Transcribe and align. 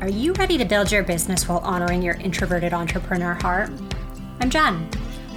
Are 0.00 0.08
you 0.08 0.32
ready 0.32 0.56
to 0.56 0.64
build 0.64 0.90
your 0.90 1.02
business 1.02 1.46
while 1.46 1.58
honoring 1.58 2.00
your 2.00 2.14
introverted 2.14 2.72
entrepreneur 2.72 3.34
heart? 3.34 3.70
I'm 4.40 4.48
Jen. 4.48 4.88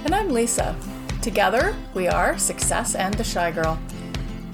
And 0.06 0.14
I'm 0.14 0.30
Lisa. 0.30 0.74
Together, 1.20 1.76
we 1.92 2.08
are 2.08 2.38
Success 2.38 2.94
and 2.94 3.12
the 3.12 3.24
Shy 3.24 3.50
Girl. 3.50 3.78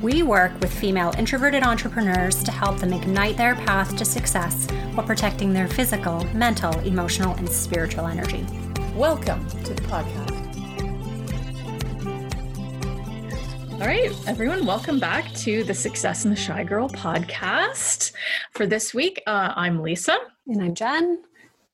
We 0.03 0.25
work 0.25 0.51
with 0.61 0.75
female 0.75 1.15
introverted 1.17 1.63
entrepreneurs 1.63 2.43
to 2.43 2.51
help 2.51 2.81
them 2.81 2.93
ignite 2.93 3.37
their 3.37 3.55
path 3.55 3.95
to 3.99 4.05
success 4.05 4.67
while 4.95 5.07
protecting 5.07 5.53
their 5.53 5.69
physical, 5.69 6.25
mental, 6.35 6.77
emotional, 6.81 7.37
and 7.37 7.49
spiritual 7.49 8.09
energy. 8.09 8.45
Welcome 8.97 9.49
to 9.63 9.75
the 9.75 9.83
podcast. 9.83 10.30
All 13.81 13.87
right, 13.87 14.13
everyone, 14.29 14.67
welcome 14.67 14.99
back 14.99 15.33
to 15.37 15.65
the 15.65 15.73
Success 15.73 16.27
in 16.27 16.31
the 16.31 16.37
Shy 16.37 16.65
Girl 16.65 16.87
podcast. 16.91 18.13
For 18.53 18.67
this 18.67 18.93
week, 18.93 19.23
uh, 19.27 19.55
I'm 19.57 19.81
Lisa. 19.81 20.19
And 20.47 20.63
I'm 20.63 20.75
Jen. 20.75 21.23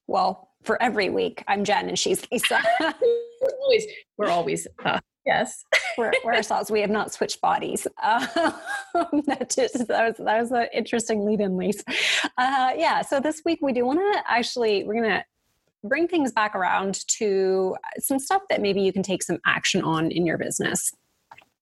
Well, 0.07 0.51
for 0.63 0.81
every 0.81 1.11
week, 1.11 1.43
I'm 1.49 1.65
Jen 1.65 1.89
and 1.89 1.99
she's 1.99 2.23
Lisa. 2.31 2.63
we're 2.81 3.51
always, 3.61 3.87
we're 4.19 4.29
always 4.29 4.69
uh, 4.85 5.01
yes. 5.27 5.65
we're, 5.99 6.13
we're, 6.25 6.35
ourselves. 6.35 6.71
We 6.71 6.81
have 6.81 6.91
not 6.91 7.13
switched 7.13 7.41
bodies. 7.41 7.89
Uh, 8.01 8.25
that, 9.27 9.53
just, 9.53 9.89
that, 9.89 10.07
was, 10.07 10.25
that 10.25 10.41
was 10.41 10.53
an 10.53 10.69
interesting 10.73 11.25
lead 11.25 11.41
in, 11.41 11.57
Lisa. 11.57 11.83
Uh, 12.39 12.71
yeah, 12.77 13.03
so 13.03 13.19
this 13.19 13.43
week 13.45 13.59
we 13.63 13.73
do 13.73 13.85
want 13.85 13.99
to 13.99 14.23
actually, 14.29 14.85
we're 14.85 14.95
going 14.95 15.11
to 15.11 15.25
bring 15.83 16.07
things 16.07 16.31
back 16.31 16.55
around 16.55 17.05
to 17.09 17.75
some 17.99 18.21
stuff 18.21 18.43
that 18.49 18.63
maybe 18.63 18.81
you 18.81 18.93
can 18.93 19.03
take 19.03 19.25
some 19.25 19.41
action 19.45 19.83
on 19.83 20.13
in 20.13 20.25
your 20.25 20.39
business. 20.39 20.93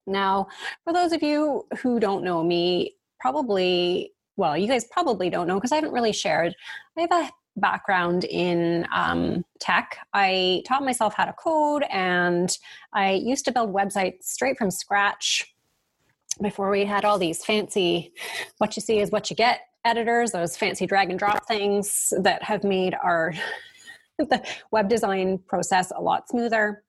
Now, 0.06 0.48
for 0.84 0.92
those 0.92 1.12
of 1.12 1.22
you 1.22 1.66
who 1.78 1.98
don't 1.98 2.24
know 2.24 2.42
me, 2.42 2.96
probably, 3.20 4.12
well, 4.36 4.56
you 4.56 4.68
guys 4.68 4.84
probably 4.90 5.30
don't 5.30 5.46
know 5.46 5.54
because 5.54 5.72
I 5.72 5.76
haven't 5.76 5.92
really 5.92 6.12
shared. 6.12 6.54
I 6.96 7.02
have 7.02 7.12
a 7.12 7.30
background 7.56 8.24
in 8.24 8.86
um, 8.92 9.44
tech. 9.60 9.98
I 10.12 10.62
taught 10.66 10.84
myself 10.84 11.14
how 11.14 11.24
to 11.24 11.32
code 11.32 11.84
and 11.90 12.56
I 12.92 13.12
used 13.12 13.44
to 13.46 13.52
build 13.52 13.72
websites 13.72 14.24
straight 14.24 14.58
from 14.58 14.70
scratch 14.70 15.54
before 16.42 16.70
we 16.70 16.84
had 16.84 17.04
all 17.04 17.18
these 17.18 17.44
fancy, 17.44 18.12
what 18.58 18.76
you 18.76 18.82
see 18.82 18.98
is 18.98 19.10
what 19.10 19.30
you 19.30 19.36
get 19.36 19.60
editors, 19.84 20.32
those 20.32 20.56
fancy 20.56 20.86
drag 20.86 21.10
and 21.10 21.18
drop 21.18 21.46
things 21.46 22.12
that 22.22 22.42
have 22.42 22.64
made 22.64 22.94
our 23.02 23.34
the 24.18 24.42
web 24.70 24.88
design 24.88 25.38
process 25.48 25.92
a 25.94 26.00
lot 26.00 26.28
smoother 26.28 26.83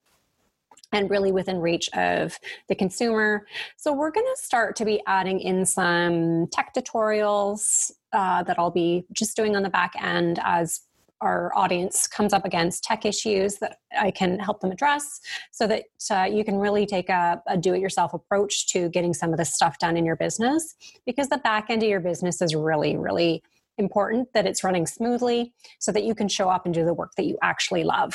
and 0.95 1.09
really 1.09 1.31
within 1.31 1.59
reach 1.59 1.89
of 1.93 2.39
the 2.69 2.75
consumer. 2.75 3.45
So, 3.77 3.93
we're 3.93 4.11
going 4.11 4.25
to 4.25 4.41
start 4.41 4.75
to 4.77 4.85
be 4.85 5.01
adding 5.05 5.39
in 5.39 5.65
some 5.65 6.47
tech 6.47 6.73
tutorials 6.73 7.91
uh, 8.13 8.43
that 8.43 8.57
I'll 8.57 8.71
be 8.71 9.05
just 9.11 9.35
doing 9.35 9.55
on 9.55 9.63
the 9.63 9.69
back 9.69 9.93
end 10.01 10.39
as 10.43 10.81
our 11.21 11.51
audience 11.55 12.07
comes 12.07 12.33
up 12.33 12.45
against 12.45 12.83
tech 12.83 13.05
issues 13.05 13.55
that 13.55 13.77
I 13.99 14.11
can 14.11 14.37
help 14.37 14.59
them 14.59 14.71
address 14.71 15.21
so 15.51 15.65
that 15.67 15.85
uh, 16.11 16.23
you 16.23 16.43
can 16.43 16.57
really 16.57 16.85
take 16.85 17.09
a, 17.09 17.41
a 17.47 17.57
do 17.57 17.73
it 17.73 17.79
yourself 17.79 18.13
approach 18.13 18.67
to 18.67 18.89
getting 18.89 19.13
some 19.13 19.31
of 19.31 19.37
this 19.37 19.53
stuff 19.53 19.79
done 19.79 19.97
in 19.97 20.05
your 20.05 20.17
business 20.17 20.75
because 21.05 21.29
the 21.29 21.37
back 21.39 21.69
end 21.69 21.83
of 21.83 21.89
your 21.89 22.01
business 22.01 22.41
is 22.41 22.53
really, 22.53 22.97
really 22.97 23.41
important 23.77 24.31
that 24.33 24.45
it's 24.45 24.63
running 24.63 24.85
smoothly 24.85 25.53
so 25.79 25.91
that 25.91 26.03
you 26.03 26.15
can 26.15 26.27
show 26.27 26.49
up 26.49 26.65
and 26.65 26.73
do 26.73 26.85
the 26.85 26.93
work 26.93 27.13
that 27.15 27.25
you 27.25 27.37
actually 27.41 27.83
love. 27.83 28.13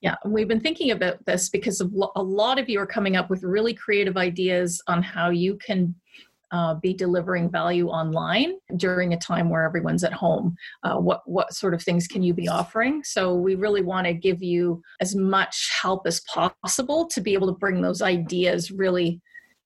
Yeah, 0.00 0.16
we've 0.26 0.48
been 0.48 0.60
thinking 0.60 0.90
about 0.90 1.24
this 1.24 1.48
because 1.48 1.80
a 1.80 2.22
lot 2.22 2.58
of 2.58 2.68
you 2.68 2.78
are 2.78 2.86
coming 2.86 3.16
up 3.16 3.30
with 3.30 3.42
really 3.42 3.72
creative 3.72 4.16
ideas 4.16 4.82
on 4.86 5.02
how 5.02 5.30
you 5.30 5.56
can 5.56 5.94
uh, 6.54 6.74
be 6.74 6.94
delivering 6.94 7.50
value 7.50 7.88
online 7.88 8.54
during 8.76 9.12
a 9.12 9.18
time 9.18 9.50
where 9.50 9.64
everyone's 9.64 10.04
at 10.04 10.12
home. 10.12 10.54
Uh, 10.84 10.96
what 10.96 11.20
what 11.24 11.52
sort 11.52 11.74
of 11.74 11.82
things 11.82 12.06
can 12.06 12.22
you 12.22 12.32
be 12.32 12.46
offering? 12.46 13.02
So 13.02 13.34
we 13.34 13.56
really 13.56 13.82
want 13.82 14.06
to 14.06 14.14
give 14.14 14.40
you 14.40 14.80
as 15.00 15.16
much 15.16 15.68
help 15.82 16.06
as 16.06 16.20
possible 16.20 17.08
to 17.08 17.20
be 17.20 17.32
able 17.32 17.48
to 17.48 17.58
bring 17.58 17.82
those 17.82 18.02
ideas 18.02 18.70
really 18.70 19.20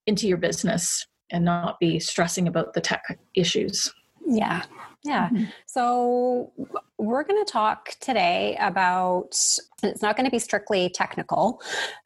into 0.07 0.27
your 0.27 0.39
business 0.39 1.07
and 1.31 1.45
not 1.45 1.79
be 1.79 2.01
stressing 2.01 2.49
about 2.49 2.73
the 2.73 2.81
tech 2.81 3.03
issues. 3.35 3.93
Yeah, 4.27 4.63
yeah. 5.09 5.29
Mm-hmm. 5.29 5.45
So 5.67 6.53
we're 6.99 7.25
going 7.25 7.45
to 7.45 7.51
talk 7.51 7.91
today 8.01 8.57
about. 8.61 9.31
It's 9.83 10.03
not 10.03 10.17
going 10.17 10.25
to 10.25 10.31
be 10.31 10.39
strictly 10.39 10.91
technical. 10.91 11.63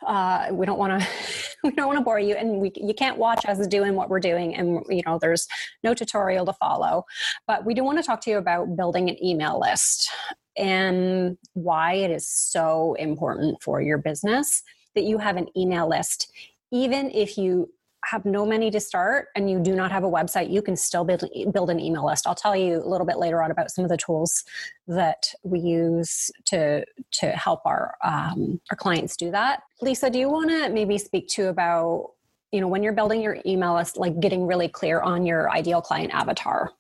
Uh, 0.07 0.49
we 0.53 0.67
don't 0.67 0.79
want 0.79 1.01
to. 1.01 1.09
We 1.65 1.71
don't 1.71 1.87
want 1.87 1.99
to 2.01 2.05
bore 2.05 2.19
you, 2.19 2.35
and 2.35 2.59
we 2.59 2.73
you 2.75 2.93
can't 2.93 3.19
watch 3.19 3.47
us 3.47 3.65
doing 3.69 3.95
what 3.95 4.11
we're 4.11 4.19
doing, 4.19 4.53
and 4.57 4.85
you 4.89 5.03
know 5.07 5.21
there's 5.21 5.47
no 5.85 5.95
tutorial 5.95 6.45
to 6.47 6.53
follow. 6.53 7.05
But 7.47 7.65
we 7.65 7.73
do 7.73 7.85
want 7.85 7.99
to 7.99 8.03
talk 8.03 8.21
to 8.23 8.31
you 8.31 8.39
about 8.39 8.75
building 8.75 9.09
an 9.09 9.25
email 9.25 9.61
list 9.61 10.11
and 10.57 11.39
why 11.53 11.95
it 11.95 12.11
is 12.11 12.29
so 12.29 12.95
important 12.95 13.63
for 13.63 13.81
your 13.81 13.97
business 13.97 14.65
that 14.97 15.05
you 15.05 15.19
have 15.19 15.37
an 15.37 15.47
email 15.57 15.89
list 15.89 16.33
even 16.73 17.11
if 17.13 17.39
you 17.39 17.69
have 18.05 18.25
no 18.25 18.45
money 18.45 18.71
to 18.71 18.81
start 18.81 19.29
and 19.37 19.49
you 19.51 19.61
do 19.61 19.75
not 19.75 19.93
have 19.93 20.05
a 20.05 20.11
website, 20.11 20.51
you 20.51 20.61
can 20.63 20.77
still 20.77 21.05
build, 21.05 21.25
build 21.53 21.71
an 21.71 21.79
email 21.79 22.07
list. 22.07 22.27
I'll 22.27 22.35
tell 22.35 22.57
you 22.57 22.83
a 22.83 22.89
little 22.89 23.07
bit 23.07 23.19
later 23.19 23.43
on 23.43 23.51
about 23.51 23.71
some 23.71 23.85
of 23.85 23.91
the 23.91 23.97
tools 23.97 24.45
that 24.89 25.33
we 25.45 25.61
use 25.61 26.31
to 26.47 26.85
to 27.13 27.27
help 27.31 27.65
our 27.65 27.95
um, 28.05 28.61
our 28.71 28.77
clients 28.77 29.17
do 29.17 29.31
that. 29.31 29.63
Lisa, 29.81 30.11
do 30.11 30.19
you 30.19 30.29
want 30.29 30.51
to 30.51 30.69
maybe 30.69 30.99
speak 30.99 31.29
to 31.29 31.49
about 31.49 32.11
you 32.51 32.61
know 32.61 32.69
when 32.69 32.83
you're 32.83 32.93
building 32.93 33.23
your 33.23 33.39
email 33.47 33.75
list, 33.75 33.97
like 33.97 34.19
getting 34.21 34.47
really 34.47 34.69
clear 34.69 35.01
on 35.01 35.25
your 35.25 35.51
ideal 35.51 35.81
client 35.81 36.13
avatar, 36.13 36.71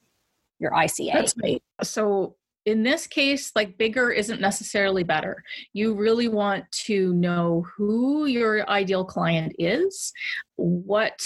your 0.58 0.72
ICA? 0.72 1.12
That's 1.12 1.34
right. 1.42 1.62
So 1.82 2.36
in 2.64 2.82
this 2.82 3.06
case, 3.06 3.50
like 3.56 3.78
bigger 3.78 4.10
isn't 4.10 4.40
necessarily 4.40 5.02
better. 5.02 5.42
You 5.72 5.94
really 5.94 6.28
want 6.28 6.64
to 6.84 7.12
know 7.14 7.66
who 7.76 8.26
your 8.26 8.68
ideal 8.68 9.04
client 9.04 9.54
is, 9.58 10.12
what 10.56 11.20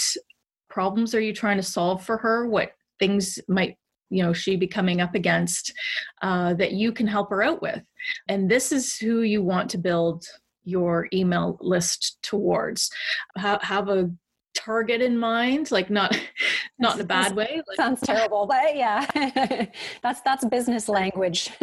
problems 0.69 1.13
are 1.13 1.21
you 1.21 1.33
trying 1.33 1.57
to 1.57 1.63
solve 1.63 2.03
for 2.03 2.17
her, 2.17 2.47
what 2.47 2.71
things 2.99 3.39
might 3.47 3.77
you 4.09 4.23
know 4.23 4.33
she 4.33 4.55
be 4.55 4.67
coming 4.67 5.01
up 5.01 5.15
against 5.15 5.73
uh, 6.21 6.53
that 6.53 6.71
you 6.71 6.91
can 6.91 7.07
help 7.07 7.29
her 7.29 7.43
out 7.43 7.61
with 7.61 7.81
and 8.29 8.49
this 8.49 8.71
is 8.71 8.95
who 8.95 9.21
you 9.21 9.43
want 9.43 9.69
to 9.69 9.77
build 9.77 10.25
your 10.63 11.07
email 11.13 11.57
list 11.61 12.17
towards 12.23 12.89
have, 13.35 13.61
have 13.61 13.89
a 13.89 14.09
target 14.57 15.01
in 15.01 15.17
mind 15.17 15.71
like 15.71 15.89
not 15.89 16.19
not 16.79 16.95
in 16.95 17.01
a 17.01 17.03
bad 17.03 17.35
way 17.35 17.61
like, 17.67 17.77
sounds 17.77 18.01
terrible 18.01 18.47
but 18.47 18.75
yeah. 18.75 19.05
That's 20.03 20.21
that's 20.21 20.45
business 20.45 20.89
language. 20.89 21.49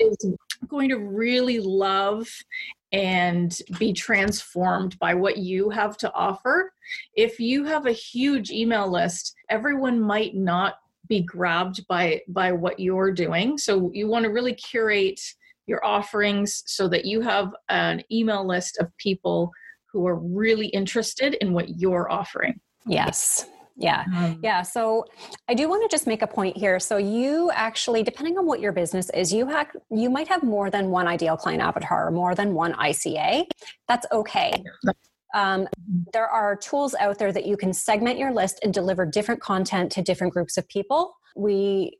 Is 0.00 0.16
going 0.68 0.88
to 0.90 0.98
really 0.98 1.58
love 1.60 2.28
and 2.92 3.56
be 3.78 3.92
transformed 3.92 4.98
by 4.98 5.14
what 5.14 5.36
you 5.36 5.70
have 5.70 5.96
to 5.98 6.12
offer. 6.12 6.72
If 7.14 7.38
you 7.38 7.64
have 7.64 7.86
a 7.86 7.92
huge 7.92 8.50
email 8.50 8.90
list 8.90 9.34
everyone 9.50 10.00
might 10.00 10.34
not 10.34 10.76
be 11.08 11.22
grabbed 11.22 11.86
by 11.88 12.20
by 12.28 12.52
what 12.52 12.78
you're 12.78 13.12
doing. 13.12 13.58
So 13.58 13.90
you 13.92 14.08
want 14.08 14.24
to 14.24 14.30
really 14.30 14.54
curate 14.54 15.20
your 15.66 15.84
offerings 15.84 16.62
so 16.66 16.88
that 16.88 17.04
you 17.04 17.20
have 17.20 17.54
an 17.68 18.02
email 18.10 18.46
list 18.46 18.78
of 18.78 18.96
people 18.96 19.52
who 19.92 20.06
are 20.06 20.16
really 20.16 20.66
interested 20.68 21.34
in 21.34 21.52
what 21.52 21.80
you're 21.80 22.10
offering. 22.10 22.60
Yes. 22.86 23.46
Yeah. 23.76 24.04
Um, 24.16 24.40
yeah. 24.42 24.62
So 24.62 25.04
I 25.48 25.54
do 25.54 25.68
want 25.68 25.88
to 25.88 25.94
just 25.94 26.06
make 26.06 26.22
a 26.22 26.26
point 26.26 26.56
here. 26.56 26.80
So 26.80 26.96
you 26.96 27.50
actually, 27.54 28.02
depending 28.02 28.36
on 28.36 28.44
what 28.44 28.60
your 28.60 28.72
business 28.72 29.08
is, 29.10 29.32
you 29.32 29.46
have 29.46 29.68
you 29.90 30.10
might 30.10 30.26
have 30.26 30.42
more 30.42 30.68
than 30.68 30.90
one 30.90 31.06
ideal 31.06 31.36
client 31.36 31.62
avatar 31.62 32.08
or 32.08 32.10
more 32.10 32.34
than 32.34 32.54
one 32.54 32.72
ICA. 32.74 33.44
That's 33.86 34.06
okay. 34.10 34.52
Um, 35.34 35.68
there 36.12 36.26
are 36.26 36.56
tools 36.56 36.96
out 36.98 37.18
there 37.18 37.32
that 37.32 37.46
you 37.46 37.56
can 37.56 37.72
segment 37.72 38.18
your 38.18 38.32
list 38.32 38.58
and 38.64 38.74
deliver 38.74 39.06
different 39.06 39.40
content 39.40 39.92
to 39.92 40.02
different 40.02 40.32
groups 40.32 40.56
of 40.56 40.68
people. 40.68 41.14
We 41.36 41.98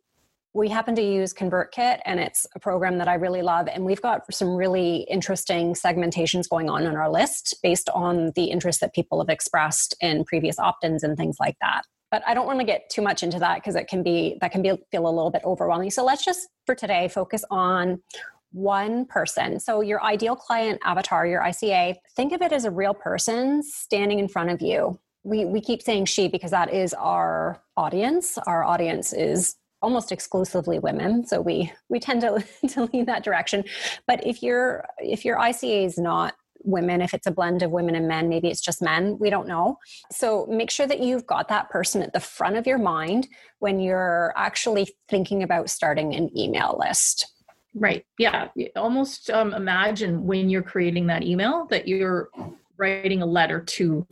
we 0.59 0.69
happen 0.69 0.97
to 0.97 1.03
use 1.03 1.33
ConvertKit, 1.33 2.01
and 2.05 2.19
it's 2.19 2.45
a 2.55 2.59
program 2.59 2.99
that 2.99 3.07
I 3.07 3.15
really 3.15 3.43
love. 3.43 3.69
And 3.69 3.85
we've 3.85 4.03
got 4.03 4.23
some 4.35 4.57
really 4.57 5.07
interesting 5.09 5.73
segmentations 5.73 6.49
going 6.49 6.69
on 6.69 6.85
in 6.85 6.97
our 6.97 7.11
list 7.11 7.55
based 7.63 7.89
on 7.91 8.33
the 8.35 8.47
interest 8.47 8.81
that 8.81 8.93
people 8.93 9.21
have 9.21 9.29
expressed 9.29 9.95
in 10.01 10.25
previous 10.25 10.59
opt-ins 10.59 11.05
and 11.05 11.17
things 11.17 11.37
like 11.39 11.57
that. 11.61 11.83
But 12.11 12.23
I 12.27 12.35
don't 12.35 12.47
want 12.47 12.59
to 12.59 12.65
get 12.65 12.91
too 12.91 13.03
much 13.03 13.23
into 13.23 13.39
that 13.39 13.57
because 13.57 13.77
it 13.77 13.87
can 13.87 14.03
be 14.03 14.37
that 14.41 14.51
can 14.51 14.63
be 14.63 14.73
feel 14.91 15.07
a 15.07 15.13
little 15.13 15.31
bit 15.31 15.43
overwhelming. 15.45 15.91
So 15.91 16.05
let's 16.05 16.25
just 16.25 16.49
for 16.67 16.75
today 16.75 17.07
focus 17.09 17.45
on 17.51 18.03
one 18.51 19.05
person. 19.05 19.61
So 19.61 19.83
your 19.83 20.03
ideal 20.03 20.35
client 20.35 20.81
avatar, 20.85 21.27
your 21.27 21.43
ICA, 21.43 21.97
think 22.17 22.33
of 22.33 22.41
it 22.41 22.51
as 22.51 22.65
a 22.65 22.71
real 22.71 22.95
person 22.95 23.63
standing 23.63 24.19
in 24.19 24.27
front 24.27 24.51
of 24.51 24.63
you. 24.63 24.99
We 25.23 25.45
we 25.45 25.61
keep 25.61 25.83
saying 25.83 26.07
she 26.07 26.29
because 26.29 26.51
that 26.51 26.73
is 26.73 26.95
our 26.95 27.63
audience. 27.77 28.39
Our 28.39 28.65
audience 28.65 29.13
is 29.13 29.57
almost 29.83 30.13
exclusively 30.13 30.79
women 30.79 31.27
so 31.27 31.41
we 31.41 31.73
we 31.89 32.01
tend 32.01 32.21
to, 32.21 32.45
to 32.69 32.85
lean 32.93 33.05
that 33.05 33.25
direction 33.25 33.65
but 34.07 34.25
if 34.27 34.43
your 34.43 34.85
if 34.99 35.25
your 35.25 35.37
ica 35.39 35.85
is 35.85 35.99
not 35.99 36.35
women. 36.65 37.01
If 37.01 37.15
it's 37.15 37.27
a 37.27 37.31
blend 37.31 37.63
of 37.63 37.71
women 37.71 37.95
and 37.95 38.09
men, 38.09 38.29
maybe 38.29 38.49
it's 38.49 38.61
just 38.61 38.83
men. 38.83 39.19
We 39.19 39.31
don't 39.31 39.49
know. 39.49 39.79
So 40.11 40.47
make 40.47 40.71
sure 40.71 40.87
that 40.87 41.01
you've 41.01 41.27
got 41.27 41.49
that 41.49 41.71
person 41.71 42.03
at 42.03 42.13
the 42.13 42.21
front 42.21 42.57
of 42.57 42.67
your 42.67 42.79
mind 42.79 43.29
when 43.59 43.81
you're 43.81 44.33
actually 44.37 44.95
thinking 45.09 45.43
about 45.43 45.71
starting 45.71 46.15
an 46.15 46.37
email 46.37 46.79
list. 46.79 47.33
Right. 47.75 48.05
Yeah. 48.19 48.49
Almost 48.77 49.31
um, 49.31 49.55
imagine 49.55 50.25
when 50.25 50.49
you're 50.49 50.63
creating 50.63 51.07
that 51.09 51.23
email 51.23 51.67
that 51.67 51.87
you're 51.87 52.29
writing 52.77 53.23
a 53.23 53.27
letter 53.27 53.61
to 53.61 54.07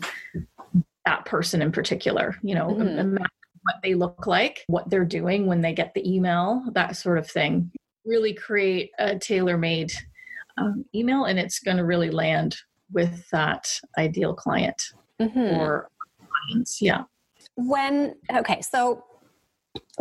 that 1.05 1.25
person 1.25 1.63
in 1.63 1.73
particular. 1.73 2.37
You 2.43 2.55
know, 2.55 2.69
mm-hmm. 2.69 3.17
What 3.67 3.83
they 3.83 3.95
look 3.95 4.27
like, 4.27 4.65
what 4.69 4.89
they're 4.89 5.05
doing 5.05 5.47
when 5.47 5.61
they 5.61 5.73
get 5.73 5.93
the 5.95 6.09
email, 6.09 6.63
that 6.73 6.97
sort 6.97 7.19
of 7.19 7.29
thing. 7.29 7.73
Really 8.05 8.33
create 8.33 8.91
a 8.99 9.19
tailor 9.19 9.59
made 9.59 9.93
um, 10.57 10.85
email 10.95 11.25
and 11.25 11.39
it's 11.39 11.59
going 11.59 11.77
to 11.77 11.85
really 11.85 12.11
land 12.11 12.57
with 12.93 13.29
that 13.31 13.69
ideal 13.99 14.35
client 14.35 14.81
mm-hmm. 15.21 15.39
or 15.39 15.91
audience. 16.49 16.81
Yeah. 16.81 17.03
When, 17.57 18.15
okay, 18.33 18.61
so 18.61 19.05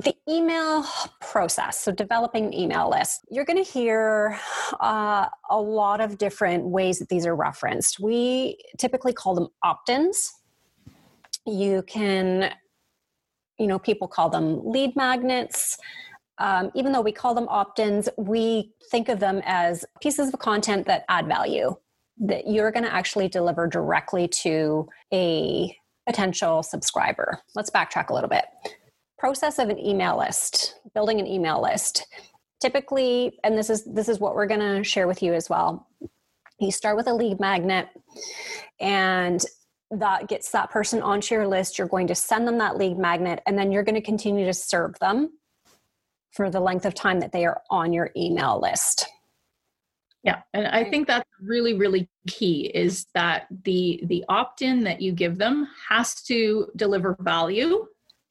the 0.03 0.13
email 0.29 0.85
process 1.19 1.79
so 1.79 1.91
developing 1.91 2.53
email 2.53 2.89
list 2.89 3.21
you're 3.29 3.43
going 3.43 3.61
to 3.61 3.69
hear 3.69 4.39
uh, 4.79 5.25
a 5.49 5.59
lot 5.59 5.99
of 5.99 6.17
different 6.17 6.65
ways 6.65 6.97
that 6.97 7.09
these 7.09 7.25
are 7.25 7.35
referenced 7.35 7.99
we 7.99 8.57
typically 8.77 9.11
call 9.11 9.35
them 9.35 9.49
opt-ins 9.63 10.33
you 11.45 11.83
can 11.87 12.53
you 13.59 13.67
know 13.67 13.79
people 13.79 14.07
call 14.07 14.29
them 14.29 14.65
lead 14.65 14.95
magnets 14.95 15.77
um, 16.37 16.69
even 16.75 16.91
though 16.91 17.01
we 17.01 17.11
call 17.11 17.33
them 17.33 17.47
opt-ins 17.49 18.09
we 18.17 18.73
think 18.91 19.09
of 19.09 19.19
them 19.19 19.41
as 19.45 19.85
pieces 20.01 20.33
of 20.33 20.39
content 20.39 20.85
that 20.87 21.05
add 21.09 21.27
value 21.27 21.75
that 22.17 22.47
you're 22.47 22.71
going 22.71 22.85
to 22.85 22.93
actually 22.93 23.27
deliver 23.27 23.67
directly 23.67 24.27
to 24.27 24.87
a 25.13 25.75
potential 26.07 26.63
subscriber 26.63 27.41
let's 27.55 27.69
backtrack 27.69 28.09
a 28.09 28.13
little 28.13 28.29
bit 28.29 28.45
process 29.17 29.59
of 29.59 29.69
an 29.69 29.79
email 29.79 30.17
list, 30.17 30.75
building 30.93 31.19
an 31.19 31.27
email 31.27 31.61
list. 31.61 32.05
Typically, 32.61 33.37
and 33.43 33.57
this 33.57 33.69
is 33.69 33.83
this 33.85 34.07
is 34.07 34.19
what 34.19 34.35
we're 34.35 34.45
going 34.47 34.59
to 34.59 34.83
share 34.83 35.07
with 35.07 35.21
you 35.21 35.33
as 35.33 35.49
well. 35.49 35.87
You 36.59 36.71
start 36.71 36.95
with 36.95 37.07
a 37.07 37.13
lead 37.13 37.39
magnet 37.39 37.89
and 38.79 39.43
that 39.91 40.27
gets 40.27 40.51
that 40.51 40.71
person 40.71 41.01
onto 41.01 41.35
your 41.35 41.47
list. 41.47 41.77
You're 41.77 41.87
going 41.87 42.07
to 42.07 42.15
send 42.15 42.47
them 42.47 42.57
that 42.57 42.77
lead 42.77 42.97
magnet 42.97 43.41
and 43.45 43.57
then 43.57 43.71
you're 43.71 43.83
going 43.83 43.95
to 43.95 44.01
continue 44.01 44.45
to 44.45 44.53
serve 44.53 44.97
them 44.99 45.31
for 46.31 46.49
the 46.49 46.59
length 46.59 46.85
of 46.85 46.93
time 46.93 47.19
that 47.21 47.31
they 47.31 47.45
are 47.45 47.61
on 47.69 47.93
your 47.93 48.11
email 48.17 48.59
list. 48.61 49.07
Yeah, 50.23 50.41
and 50.55 50.67
I 50.67 50.83
think 50.83 51.05
that's 51.05 51.29
really 51.39 51.75
really 51.75 52.09
key 52.27 52.71
is 52.73 53.05
that 53.13 53.45
the 53.63 54.01
the 54.05 54.25
opt-in 54.27 54.83
that 54.85 54.99
you 54.99 55.11
give 55.11 55.37
them 55.37 55.67
has 55.87 56.15
to 56.23 56.67
deliver 56.75 57.15
value 57.19 57.85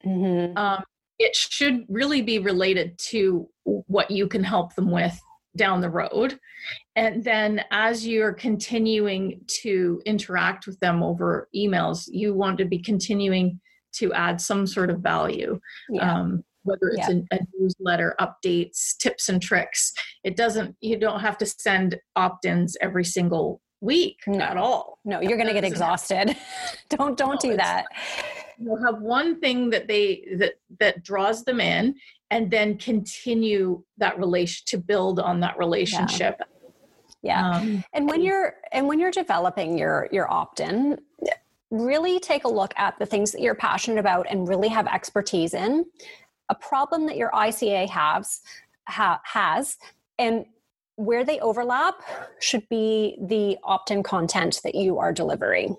Mm-hmm. 0.05 0.57
Um, 0.57 0.83
it 1.17 1.35
should 1.35 1.85
really 1.89 2.21
be 2.21 2.39
related 2.39 2.97
to 2.97 3.47
what 3.63 4.11
you 4.11 4.27
can 4.27 4.43
help 4.43 4.75
them 4.75 4.91
with 4.91 5.19
down 5.55 5.81
the 5.81 5.89
road. 5.89 6.39
And 6.95 7.23
then 7.23 7.63
as 7.71 8.05
you're 8.05 8.33
continuing 8.33 9.41
to 9.61 10.01
interact 10.05 10.67
with 10.67 10.79
them 10.79 11.03
over 11.03 11.49
emails, 11.55 12.05
you 12.07 12.33
want 12.33 12.57
to 12.59 12.65
be 12.65 12.79
continuing 12.79 13.59
to 13.93 14.13
add 14.13 14.41
some 14.41 14.67
sort 14.67 14.89
of 14.89 14.99
value. 14.99 15.59
Yeah. 15.89 16.13
Um, 16.13 16.43
whether 16.63 16.87
it's 16.87 17.07
yeah. 17.07 17.19
a, 17.31 17.35
a, 17.35 17.39
newsletter, 17.59 18.15
updates, 18.19 18.97
tips 18.97 19.29
and 19.29 19.39
tricks. 19.39 19.93
It 20.23 20.35
doesn't, 20.35 20.75
you 20.81 20.97
don't 20.97 21.19
have 21.19 21.37
to 21.37 21.45
send 21.45 21.95
opt 22.15 22.45
ins 22.45 22.75
every 22.81 23.05
single 23.05 23.61
week 23.81 24.17
no. 24.25 24.39
at 24.39 24.57
all. 24.57 24.97
No, 25.05 25.21
you're 25.21 25.37
going 25.37 25.47
to 25.47 25.53
get 25.53 25.63
exhausted. 25.63 26.35
don't, 26.89 27.15
don't 27.15 27.43
no, 27.43 27.51
do 27.51 27.57
that 27.57 27.85
you'll 28.59 28.83
have 28.83 29.01
one 29.01 29.39
thing 29.39 29.69
that 29.69 29.87
they 29.87 30.25
that 30.37 30.53
that 30.79 31.03
draws 31.03 31.43
them 31.43 31.59
in 31.59 31.95
and 32.35 32.51
then 32.51 32.77
continue 32.77 33.81
that 33.97 34.19
relation 34.19 34.61
to 34.67 34.77
build 34.77 35.21
on 35.21 35.39
that 35.39 35.57
relationship. 35.57 36.35
Yeah, 37.21 37.51
yeah. 37.51 37.57
Um, 37.57 37.83
and 37.93 38.09
when 38.09 38.21
you're 38.21 38.55
and 38.73 38.87
when 38.87 38.99
you're 38.99 39.09
developing 39.09 39.77
your 39.77 40.09
your 40.11 40.29
opt-in 40.29 40.99
really 41.71 42.19
take 42.19 42.43
a 42.43 42.49
look 42.49 42.73
at 42.75 42.99
the 42.99 43.05
things 43.05 43.31
that 43.31 43.41
you're 43.41 43.55
passionate 43.55 43.99
about 43.99 44.27
and 44.29 44.49
really 44.49 44.67
have 44.67 44.85
expertise 44.87 45.53
in 45.53 45.85
a 46.49 46.55
problem 46.55 47.07
that 47.07 47.17
your 47.17 47.31
ica 47.31 47.89
has 47.89 48.41
ha, 48.87 49.19
has 49.23 49.77
and 50.19 50.45
where 50.97 51.25
they 51.25 51.39
overlap 51.39 51.95
should 52.39 52.67
be 52.69 53.17
the 53.19 53.57
opt-in 53.63 54.03
content 54.03 54.59
that 54.63 54.75
you 54.75 54.99
are 54.99 55.11
delivering 55.11 55.75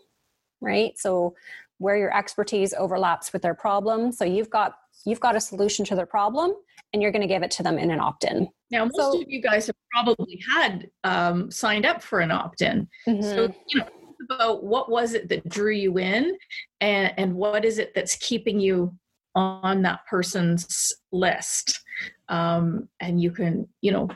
right? 0.60 0.98
So 0.98 1.34
where 1.78 1.96
your 1.96 2.16
expertise 2.16 2.74
overlaps 2.74 3.32
with 3.32 3.42
their 3.42 3.54
problem. 3.54 4.12
So 4.12 4.24
you've 4.24 4.50
got 4.50 4.74
you've 5.04 5.20
got 5.20 5.36
a 5.36 5.40
solution 5.40 5.84
to 5.86 5.94
their 5.94 6.06
problem 6.06 6.52
and 6.92 7.02
you're 7.02 7.12
going 7.12 7.22
to 7.22 7.28
give 7.28 7.42
it 7.42 7.50
to 7.52 7.62
them 7.62 7.78
in 7.78 7.90
an 7.90 8.00
opt-in. 8.00 8.48
Now, 8.70 8.84
most 8.84 8.96
so, 8.96 9.20
of 9.20 9.28
you 9.28 9.40
guys 9.40 9.66
have 9.66 9.76
probably 9.92 10.40
had 10.50 10.88
um, 11.04 11.50
signed 11.50 11.86
up 11.86 12.02
for 12.02 12.20
an 12.20 12.30
opt-in. 12.30 12.88
Mm-hmm. 13.06 13.22
So, 13.22 13.54
you 13.68 13.80
know, 13.80 13.86
about 14.28 14.64
what 14.64 14.90
was 14.90 15.14
it 15.14 15.28
that 15.28 15.48
drew 15.48 15.72
you 15.72 15.98
in 15.98 16.36
and, 16.80 17.12
and 17.16 17.34
what 17.34 17.64
is 17.64 17.78
it 17.78 17.92
that's 17.94 18.16
keeping 18.16 18.58
you 18.58 18.92
on 19.34 19.82
that 19.82 20.00
person's 20.08 20.92
list. 21.12 21.80
Um, 22.28 22.88
and 23.00 23.20
you 23.20 23.30
can, 23.30 23.68
you 23.82 23.92
know, 23.92 24.08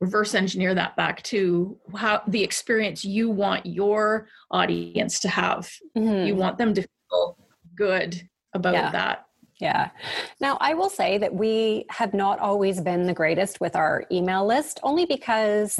reverse 0.00 0.34
engineer 0.34 0.74
that 0.74 0.94
back 0.96 1.22
to 1.22 1.78
how 1.96 2.22
the 2.28 2.44
experience 2.44 3.04
you 3.04 3.30
want 3.30 3.64
your 3.64 4.28
audience 4.50 5.20
to 5.20 5.28
have. 5.28 5.70
Mm-hmm. 5.96 6.26
You 6.26 6.36
want 6.36 6.58
them 6.58 6.74
to 6.74 6.86
feel 7.16 7.38
good 7.76 8.28
about 8.54 8.74
yeah. 8.74 8.90
that. 8.90 9.26
Yeah. 9.60 9.90
Now, 10.40 10.58
I 10.60 10.74
will 10.74 10.90
say 10.90 11.16
that 11.18 11.34
we 11.34 11.86
have 11.90 12.12
not 12.12 12.38
always 12.40 12.80
been 12.80 13.06
the 13.06 13.14
greatest 13.14 13.60
with 13.60 13.74
our 13.74 14.04
email 14.12 14.46
list, 14.46 14.80
only 14.82 15.06
because 15.06 15.78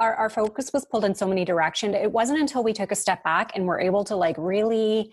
our, 0.00 0.14
our 0.14 0.30
focus 0.30 0.72
was 0.72 0.86
pulled 0.86 1.04
in 1.04 1.14
so 1.14 1.26
many 1.26 1.44
directions. 1.44 1.94
It 1.94 2.10
wasn't 2.10 2.40
until 2.40 2.64
we 2.64 2.72
took 2.72 2.90
a 2.90 2.94
step 2.96 3.22
back 3.22 3.52
and 3.54 3.66
were 3.66 3.80
able 3.80 4.02
to 4.04 4.16
like 4.16 4.36
really 4.38 5.12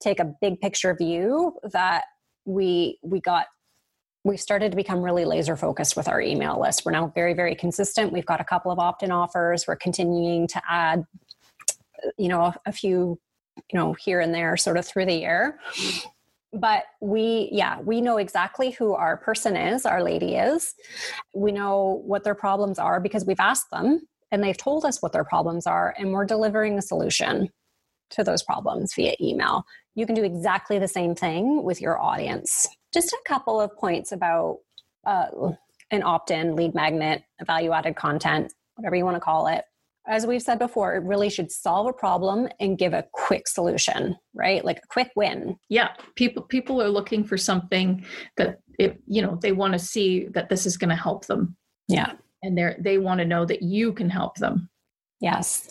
take 0.00 0.20
a 0.20 0.24
big 0.40 0.60
picture 0.60 0.94
view 0.94 1.58
that 1.72 2.04
we 2.44 2.98
we 3.02 3.20
got 3.20 3.46
we 4.22 4.36
started 4.38 4.70
to 4.70 4.76
become 4.76 5.02
really 5.02 5.24
laser 5.24 5.56
focused 5.56 5.96
with 5.96 6.08
our 6.08 6.20
email 6.20 6.58
list. 6.58 6.84
We're 6.86 6.92
now 6.92 7.12
very, 7.14 7.34
very 7.34 7.54
consistent. 7.54 8.10
We've 8.10 8.24
got 8.24 8.40
a 8.40 8.44
couple 8.44 8.70
of 8.72 8.78
opt 8.78 9.02
in 9.02 9.10
offers. 9.10 9.66
We're 9.66 9.76
continuing 9.76 10.46
to 10.48 10.62
add, 10.68 11.04
you 12.16 12.28
know, 12.28 12.40
a, 12.40 12.54
a, 12.64 12.72
few 12.72 13.20
you 13.72 13.78
know 13.78 13.92
here 13.94 14.20
and 14.20 14.34
there 14.34 14.56
sort 14.56 14.76
of 14.76 14.86
through 14.86 15.06
the 15.06 15.14
year. 15.14 15.58
But 16.52 16.84
we 17.00 17.48
yeah 17.52 17.80
we 17.80 18.00
know 18.00 18.18
exactly 18.18 18.70
who 18.70 18.94
our 18.94 19.16
person 19.16 19.56
is 19.56 19.86
our 19.86 20.02
lady 20.02 20.36
is. 20.36 20.74
We 21.34 21.52
know 21.52 22.02
what 22.04 22.24
their 22.24 22.34
problems 22.34 22.78
are 22.78 23.00
because 23.00 23.24
we've 23.24 23.40
asked 23.40 23.70
them 23.70 24.00
and 24.30 24.42
they've 24.42 24.56
told 24.56 24.84
us 24.84 25.02
what 25.02 25.12
their 25.12 25.24
problems 25.24 25.66
are 25.66 25.94
and 25.98 26.12
we're 26.12 26.26
delivering 26.26 26.78
a 26.78 26.82
solution 26.82 27.48
to 28.10 28.24
those 28.24 28.42
problems 28.42 28.94
via 28.94 29.14
email. 29.20 29.64
You 29.94 30.06
can 30.06 30.14
do 30.14 30.24
exactly 30.24 30.78
the 30.78 30.88
same 30.88 31.14
thing 31.14 31.62
with 31.62 31.80
your 31.80 32.00
audience. 32.00 32.68
Just 32.92 33.12
a 33.12 33.18
couple 33.26 33.60
of 33.60 33.74
points 33.76 34.12
about 34.12 34.58
uh, 35.06 35.26
an 35.90 36.02
opt-in 36.02 36.56
lead 36.56 36.74
magnet 36.74 37.22
value 37.46 37.72
added 37.72 37.96
content 37.96 38.52
whatever 38.76 38.96
you 38.96 39.04
want 39.04 39.16
to 39.16 39.20
call 39.20 39.46
it 39.46 39.64
as 40.06 40.26
we've 40.26 40.42
said 40.42 40.58
before, 40.58 40.94
it 40.94 41.02
really 41.02 41.30
should 41.30 41.50
solve 41.50 41.86
a 41.86 41.92
problem 41.92 42.48
and 42.60 42.78
give 42.78 42.92
a 42.92 43.06
quick 43.12 43.48
solution, 43.48 44.16
right? 44.34 44.64
Like 44.64 44.78
a 44.78 44.86
quick 44.88 45.10
win. 45.16 45.56
Yeah, 45.68 45.90
people 46.14 46.42
people 46.42 46.82
are 46.82 46.88
looking 46.88 47.24
for 47.24 47.36
something 47.36 48.04
that 48.36 48.58
it, 48.78 49.00
you 49.06 49.22
know 49.22 49.38
they 49.40 49.52
want 49.52 49.72
to 49.72 49.78
see 49.78 50.26
that 50.34 50.48
this 50.48 50.66
is 50.66 50.76
going 50.76 50.90
to 50.90 50.96
help 50.96 51.26
them. 51.26 51.56
Yeah, 51.88 52.12
and 52.42 52.56
they're 52.56 52.76
they 52.78 52.98
want 52.98 53.18
to 53.20 53.24
know 53.24 53.44
that 53.46 53.62
you 53.62 53.92
can 53.92 54.10
help 54.10 54.36
them. 54.36 54.68
Yes, 55.20 55.68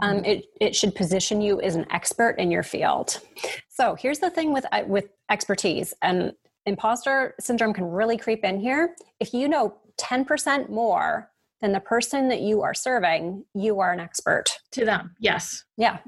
um, 0.00 0.24
it 0.24 0.46
it 0.60 0.74
should 0.74 0.94
position 0.94 1.42
you 1.42 1.60
as 1.60 1.76
an 1.76 1.86
expert 1.90 2.36
in 2.38 2.50
your 2.50 2.62
field. 2.62 3.20
So 3.68 3.94
here's 3.94 4.20
the 4.20 4.30
thing 4.30 4.52
with 4.52 4.64
uh, 4.72 4.84
with 4.86 5.08
expertise 5.30 5.92
and 6.02 6.32
imposter 6.64 7.34
syndrome 7.38 7.74
can 7.74 7.84
really 7.84 8.16
creep 8.16 8.42
in 8.42 8.58
here. 8.58 8.96
If 9.20 9.34
you 9.34 9.48
know 9.48 9.76
ten 9.98 10.24
percent 10.24 10.70
more 10.70 11.30
then 11.60 11.72
the 11.72 11.80
person 11.80 12.28
that 12.28 12.40
you 12.40 12.62
are 12.62 12.74
serving, 12.74 13.44
you 13.54 13.80
are 13.80 13.92
an 13.92 14.00
expert. 14.00 14.44
To 14.72 14.84
them, 14.84 15.14
yes. 15.18 15.64
Yeah. 15.76 15.98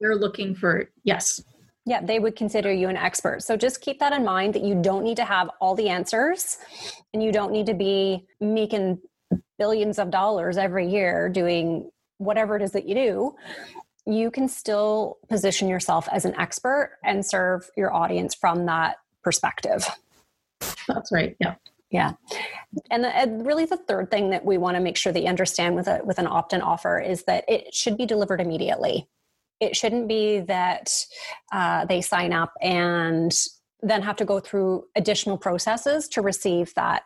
They're 0.00 0.16
looking 0.16 0.54
for, 0.54 0.90
yes. 1.04 1.40
Yeah, 1.86 2.02
they 2.02 2.18
would 2.18 2.36
consider 2.36 2.70
you 2.70 2.88
an 2.88 2.96
expert. 2.96 3.42
So 3.42 3.56
just 3.56 3.80
keep 3.80 3.98
that 4.00 4.12
in 4.12 4.24
mind 4.24 4.54
that 4.54 4.62
you 4.62 4.80
don't 4.80 5.02
need 5.02 5.16
to 5.16 5.24
have 5.24 5.48
all 5.60 5.74
the 5.74 5.88
answers 5.88 6.58
and 7.14 7.22
you 7.22 7.32
don't 7.32 7.50
need 7.50 7.66
to 7.66 7.74
be 7.74 8.26
making 8.40 8.98
billions 9.58 9.98
of 9.98 10.10
dollars 10.10 10.58
every 10.58 10.86
year 10.86 11.28
doing 11.28 11.90
whatever 12.18 12.56
it 12.56 12.62
is 12.62 12.72
that 12.72 12.86
you 12.86 12.94
do. 12.94 13.34
You 14.04 14.30
can 14.30 14.48
still 14.48 15.18
position 15.28 15.68
yourself 15.68 16.08
as 16.12 16.24
an 16.24 16.34
expert 16.38 16.98
and 17.02 17.24
serve 17.24 17.68
your 17.76 17.92
audience 17.92 18.34
from 18.34 18.66
that 18.66 18.96
perspective. 19.24 19.86
That's 20.86 21.10
right. 21.10 21.36
Yeah. 21.40 21.54
Yeah. 21.90 22.12
And, 22.90 23.02
the, 23.02 23.16
and 23.16 23.46
really 23.46 23.64
the 23.64 23.78
third 23.78 24.10
thing 24.10 24.30
that 24.30 24.44
we 24.44 24.58
want 24.58 24.76
to 24.76 24.82
make 24.82 24.96
sure 24.96 25.12
that 25.12 25.22
you 25.22 25.28
understand 25.28 25.74
with 25.74 25.88
a 25.88 26.00
with 26.04 26.18
an 26.18 26.26
opt-in 26.26 26.60
offer 26.60 26.98
is 26.98 27.24
that 27.24 27.44
it 27.48 27.74
should 27.74 27.96
be 27.96 28.04
delivered 28.04 28.40
immediately. 28.40 29.08
It 29.60 29.74
shouldn't 29.74 30.06
be 30.06 30.40
that 30.40 30.92
uh, 31.50 31.86
they 31.86 32.00
sign 32.02 32.32
up 32.32 32.52
and 32.60 33.34
then 33.80 34.02
have 34.02 34.16
to 34.16 34.24
go 34.24 34.38
through 34.38 34.84
additional 34.96 35.38
processes 35.38 36.08
to 36.08 36.20
receive 36.20 36.74
that 36.74 37.04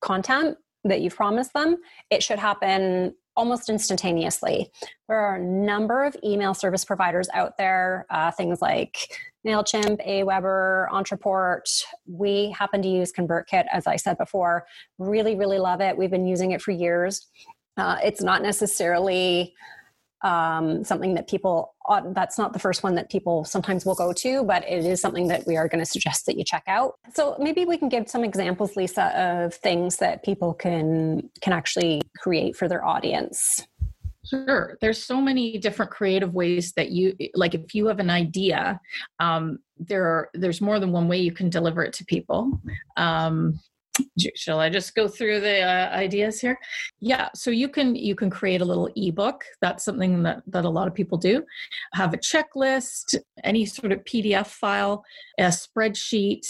content 0.00 0.56
that 0.84 1.00
you've 1.00 1.16
promised 1.16 1.52
them. 1.52 1.76
It 2.10 2.22
should 2.22 2.38
happen 2.38 3.14
almost 3.36 3.68
instantaneously. 3.68 4.70
There 5.08 5.18
are 5.18 5.36
a 5.36 5.42
number 5.42 6.04
of 6.04 6.16
email 6.24 6.54
service 6.54 6.84
providers 6.84 7.28
out 7.34 7.58
there, 7.58 8.06
uh, 8.10 8.30
things 8.30 8.62
like 8.62 8.96
MailChimp, 9.46 10.06
Aweber, 10.06 10.88
Ontraport. 10.90 11.62
We 12.06 12.50
happen 12.58 12.82
to 12.82 12.88
use 12.88 13.12
ConvertKit, 13.12 13.66
as 13.72 13.86
I 13.86 13.96
said 13.96 14.18
before. 14.18 14.66
Really, 14.98 15.36
really 15.36 15.58
love 15.58 15.80
it. 15.80 15.96
We've 15.96 16.10
been 16.10 16.26
using 16.26 16.52
it 16.52 16.62
for 16.62 16.70
years. 16.70 17.26
Uh, 17.76 17.98
it's 18.02 18.22
not 18.22 18.42
necessarily 18.42 19.54
um, 20.24 20.84
something 20.84 21.14
that 21.14 21.28
people 21.28 21.74
that's 22.12 22.38
not 22.38 22.54
the 22.54 22.58
first 22.58 22.82
one 22.82 22.94
that 22.94 23.10
people 23.10 23.44
sometimes 23.44 23.84
will 23.84 23.94
go 23.94 24.10
to 24.14 24.42
but 24.42 24.64
it 24.66 24.86
is 24.86 24.98
something 24.98 25.28
that 25.28 25.46
we 25.46 25.54
are 25.58 25.68
going 25.68 25.80
to 25.80 25.84
suggest 25.84 26.24
that 26.24 26.38
you 26.38 26.44
check 26.44 26.62
out 26.66 26.94
so 27.12 27.36
maybe 27.38 27.66
we 27.66 27.76
can 27.76 27.90
give 27.90 28.08
some 28.08 28.24
examples 28.24 28.74
lisa 28.74 29.14
of 29.20 29.52
things 29.52 29.98
that 29.98 30.24
people 30.24 30.54
can 30.54 31.28
can 31.42 31.52
actually 31.52 32.00
create 32.16 32.56
for 32.56 32.68
their 32.68 32.82
audience 32.82 33.66
Sure. 34.24 34.78
There's 34.80 35.02
so 35.02 35.20
many 35.20 35.58
different 35.58 35.90
creative 35.90 36.32
ways 36.32 36.72
that 36.72 36.90
you 36.90 37.14
like 37.34 37.54
if 37.54 37.74
you 37.74 37.86
have 37.86 38.00
an 38.00 38.10
idea, 38.10 38.80
um, 39.20 39.58
there 39.78 40.04
are 40.04 40.30
there's 40.34 40.60
more 40.60 40.80
than 40.80 40.92
one 40.92 41.08
way 41.08 41.18
you 41.18 41.32
can 41.32 41.50
deliver 41.50 41.82
it 41.84 41.92
to 41.94 42.04
people. 42.04 42.60
Um, 42.96 43.60
shall 44.34 44.58
i 44.58 44.68
just 44.68 44.94
go 44.94 45.06
through 45.06 45.40
the 45.40 45.60
uh, 45.60 45.88
ideas 45.94 46.40
here 46.40 46.58
yeah 47.00 47.28
so 47.34 47.50
you 47.50 47.68
can 47.68 47.94
you 47.94 48.14
can 48.14 48.28
create 48.28 48.60
a 48.60 48.64
little 48.64 48.88
ebook 48.96 49.44
that's 49.60 49.84
something 49.84 50.22
that 50.22 50.42
that 50.46 50.64
a 50.64 50.68
lot 50.68 50.88
of 50.88 50.94
people 50.94 51.16
do 51.16 51.44
have 51.92 52.12
a 52.12 52.18
checklist 52.18 53.16
any 53.44 53.64
sort 53.64 53.92
of 53.92 54.02
pdf 54.04 54.46
file 54.48 55.04
a 55.38 55.44
spreadsheet 55.44 56.46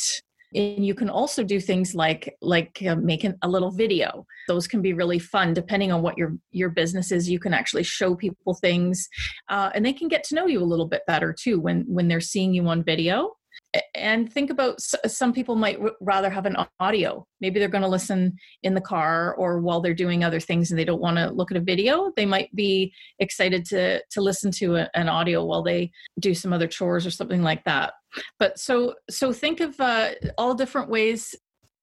and 0.54 0.87
you 0.87 0.94
can 0.94 1.11
also 1.11 1.42
do 1.42 1.61
things 1.61 1.94
like 1.94 2.34
like 2.40 2.82
uh, 2.88 2.96
making 2.96 3.34
a 3.42 3.49
little 3.49 3.70
video. 3.70 4.26
Those 4.49 4.66
can 4.66 4.82
be 4.82 4.92
really 4.92 5.18
fun 5.18 5.54
depending 5.54 5.92
on 5.92 6.02
what 6.02 6.16
your 6.16 6.34
your 6.50 6.70
business 6.70 7.12
is. 7.12 7.28
You 7.28 7.38
can 7.38 7.54
actually 7.54 7.82
show 7.82 8.14
people 8.14 8.54
things 8.54 9.08
uh, 9.49 9.70
and 9.75 9.84
they 9.84 9.92
can 9.92 10.08
get 10.08 10.25
to 10.25 10.34
know 10.34 10.46
you 10.46 10.61
a 10.61 10.64
little 10.64 10.87
bit 10.87 11.02
better 11.06 11.32
too 11.32 11.61
when 11.61 11.84
when 11.87 12.08
they're 12.08 12.20
seeing 12.20 12.54
you 12.54 12.66
on 12.68 12.84
video 12.84 13.32
and 13.95 14.33
think 14.33 14.50
about 14.50 14.81
some 14.81 15.33
people 15.33 15.57
might 15.57 15.78
rather 16.00 16.31
have 16.31 16.47
an 16.47 16.57
audio. 16.78 17.26
Maybe 17.40 17.59
they're 17.59 17.69
going 17.69 17.83
to 17.83 17.88
listen 17.88 18.37
in 18.62 18.75
the 18.75 18.81
car 18.81 19.35
or 19.35 19.61
while 19.61 19.81
they're 19.81 19.95
doing 19.95 20.23
other 20.23 20.40
things 20.40 20.71
and 20.71 20.78
they 20.78 20.85
don't 20.85 21.00
want 21.00 21.16
to 21.16 21.31
look 21.31 21.50
at 21.50 21.57
a 21.57 21.61
video. 21.61 22.12
They 22.16 22.26
might 22.26 22.54
be 22.54 22.93
excited 23.19 23.64
to 23.66 24.02
to 24.11 24.21
listen 24.21 24.50
to 24.52 24.76
a, 24.76 24.90
an 24.95 25.09
audio 25.09 25.45
while 25.45 25.62
they 25.62 25.90
do 26.21 26.35
some 26.35 26.52
other 26.52 26.69
chores 26.69 27.07
or 27.07 27.11
something 27.11 27.43
like 27.43 27.64
that. 27.64 27.95
But 28.38 28.59
so 28.59 28.95
so 29.11 29.33
think 29.33 29.61
of 29.61 29.78
uh, 29.81 30.11
all 30.38 30.54
different 30.54 30.88
ways. 30.88 31.35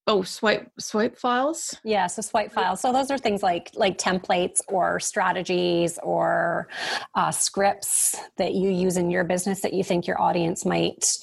Oh 0.06 0.22
swipe 0.22 0.68
swipe 0.80 1.16
files? 1.16 1.76
Yeah 1.84 2.06
so 2.06 2.22
swipe 2.22 2.52
files. 2.52 2.80
So 2.80 2.92
those 2.92 3.10
are 3.10 3.18
things 3.18 3.42
like 3.42 3.70
like 3.74 3.98
templates 3.98 4.60
or 4.68 4.98
strategies 4.98 5.98
or 6.02 6.68
uh, 7.14 7.30
scripts 7.30 8.16
that 8.38 8.54
you 8.54 8.70
use 8.70 8.96
in 8.96 9.10
your 9.10 9.24
business 9.24 9.60
that 9.60 9.74
you 9.74 9.84
think 9.84 10.06
your 10.06 10.20
audience 10.20 10.64
might 10.64 11.16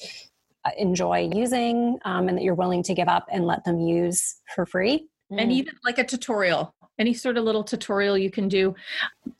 enjoy 0.78 1.30
using 1.34 1.98
um, 2.04 2.28
and 2.28 2.38
that 2.38 2.42
you're 2.42 2.54
willing 2.54 2.82
to 2.84 2.94
give 2.94 3.08
up 3.08 3.26
and 3.30 3.46
let 3.46 3.64
them 3.64 3.80
use 3.80 4.36
for 4.54 4.66
free. 4.66 5.08
And 5.30 5.50
mm. 5.50 5.54
even 5.54 5.74
like 5.84 5.98
a 5.98 6.04
tutorial, 6.04 6.74
any 6.98 7.14
sort 7.14 7.36
of 7.36 7.44
little 7.44 7.64
tutorial 7.64 8.18
you 8.18 8.30
can 8.30 8.48
do. 8.48 8.74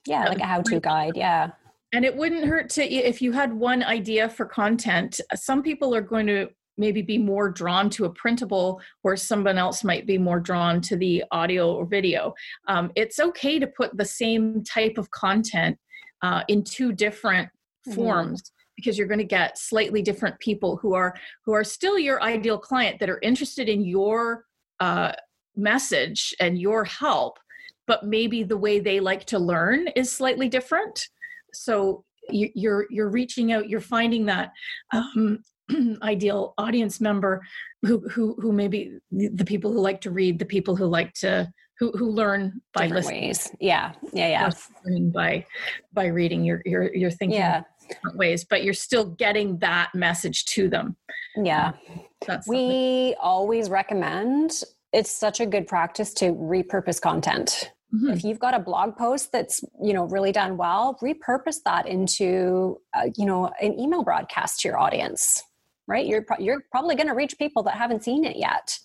Yeah, 0.06 0.24
like 0.24 0.40
a 0.40 0.46
how 0.46 0.62
to 0.62 0.80
guide. 0.80 1.16
Yeah. 1.16 1.50
And 1.92 2.04
it 2.04 2.16
wouldn't 2.16 2.44
hurt 2.44 2.70
to, 2.70 2.84
if 2.84 3.20
you 3.20 3.32
had 3.32 3.52
one 3.52 3.82
idea 3.82 4.28
for 4.28 4.46
content, 4.46 5.20
some 5.34 5.60
people 5.62 5.92
are 5.94 6.00
going 6.00 6.28
to 6.28 6.48
maybe 6.78 7.02
be 7.02 7.18
more 7.18 7.50
drawn 7.50 7.90
to 7.90 8.04
a 8.04 8.10
printable 8.10 8.80
where 9.02 9.16
someone 9.16 9.58
else 9.58 9.84
might 9.84 10.06
be 10.06 10.16
more 10.16 10.40
drawn 10.40 10.80
to 10.80 10.96
the 10.96 11.24
audio 11.30 11.74
or 11.74 11.84
video. 11.84 12.32
Um, 12.68 12.92
it's 12.94 13.18
okay 13.18 13.58
to 13.58 13.66
put 13.66 13.96
the 13.96 14.04
same 14.04 14.62
type 14.64 14.96
of 14.96 15.10
content 15.10 15.76
uh, 16.22 16.42
in 16.48 16.64
two 16.64 16.92
different 16.92 17.48
mm-hmm. 17.48 17.94
forms 17.94 18.52
because 18.80 18.98
you're 18.98 19.06
going 19.06 19.18
to 19.18 19.24
get 19.24 19.58
slightly 19.58 20.02
different 20.02 20.38
people 20.40 20.76
who 20.76 20.94
are 20.94 21.14
who 21.44 21.52
are 21.52 21.64
still 21.64 21.98
your 21.98 22.22
ideal 22.22 22.58
client 22.58 22.98
that 23.00 23.10
are 23.10 23.20
interested 23.22 23.68
in 23.68 23.84
your 23.84 24.44
uh, 24.80 25.12
message 25.56 26.34
and 26.40 26.58
your 26.58 26.84
help 26.84 27.38
but 27.90 28.04
maybe 28.06 28.44
the 28.44 28.56
way 28.56 28.78
they 28.78 29.00
like 29.00 29.24
to 29.24 29.36
learn 29.36 29.88
is 29.96 30.12
slightly 30.12 30.48
different. 30.48 31.08
So 31.52 32.04
you, 32.28 32.48
you're 32.54 32.86
you're 32.88 33.08
reaching 33.08 33.50
out 33.50 33.68
you're 33.68 33.80
finding 33.80 34.26
that 34.26 34.52
um, 34.92 35.40
ideal 36.02 36.54
audience 36.56 37.00
member 37.00 37.40
who 37.82 38.08
who 38.08 38.36
who 38.40 38.52
maybe 38.52 38.92
the 39.10 39.44
people 39.44 39.72
who 39.72 39.80
like 39.80 40.00
to 40.02 40.12
read 40.12 40.38
the 40.38 40.44
people 40.44 40.76
who 40.76 40.86
like 40.86 41.12
to 41.14 41.52
who 41.80 41.90
who 41.92 42.10
learn 42.10 42.60
by 42.74 42.82
Different 42.82 43.06
listening. 43.06 43.22
ways. 43.24 43.50
yeah. 43.58 43.92
Yeah 44.12 44.28
yeah. 44.28 44.50
By 45.12 45.44
by 45.92 46.06
reading 46.06 46.44
your 46.44 46.62
your 46.64 46.94
your 46.94 47.10
thinking 47.10 47.40
yeah 47.40 47.62
different 47.90 48.16
ways, 48.16 48.44
but 48.44 48.64
you're 48.64 48.74
still 48.74 49.04
getting 49.04 49.58
that 49.58 49.90
message 49.94 50.44
to 50.46 50.68
them. 50.68 50.96
Yeah. 51.36 51.72
That's 52.26 52.46
we 52.46 53.14
always 53.20 53.70
recommend 53.70 54.62
it's 54.92 55.10
such 55.10 55.40
a 55.40 55.46
good 55.46 55.66
practice 55.66 56.12
to 56.14 56.32
repurpose 56.32 57.00
content. 57.00 57.70
Mm-hmm. 57.94 58.10
If 58.10 58.24
you've 58.24 58.38
got 58.38 58.54
a 58.54 58.58
blog 58.58 58.96
post 58.96 59.32
that's 59.32 59.62
you 59.82 59.92
know 59.92 60.04
really 60.04 60.32
done 60.32 60.56
well, 60.56 60.98
repurpose 61.02 61.58
that 61.64 61.86
into 61.86 62.80
uh, 62.94 63.08
you 63.16 63.26
know 63.26 63.50
an 63.60 63.78
email 63.78 64.02
broadcast 64.02 64.60
to 64.60 64.68
your 64.68 64.78
audience. 64.78 65.42
Right? 65.88 66.06
You're 66.06 66.22
pro- 66.22 66.38
you're 66.38 66.62
probably 66.70 66.94
going 66.94 67.08
to 67.08 67.14
reach 67.14 67.36
people 67.36 67.64
that 67.64 67.74
haven't 67.74 68.04
seen 68.04 68.24
it 68.24 68.36
yet. 68.36 68.78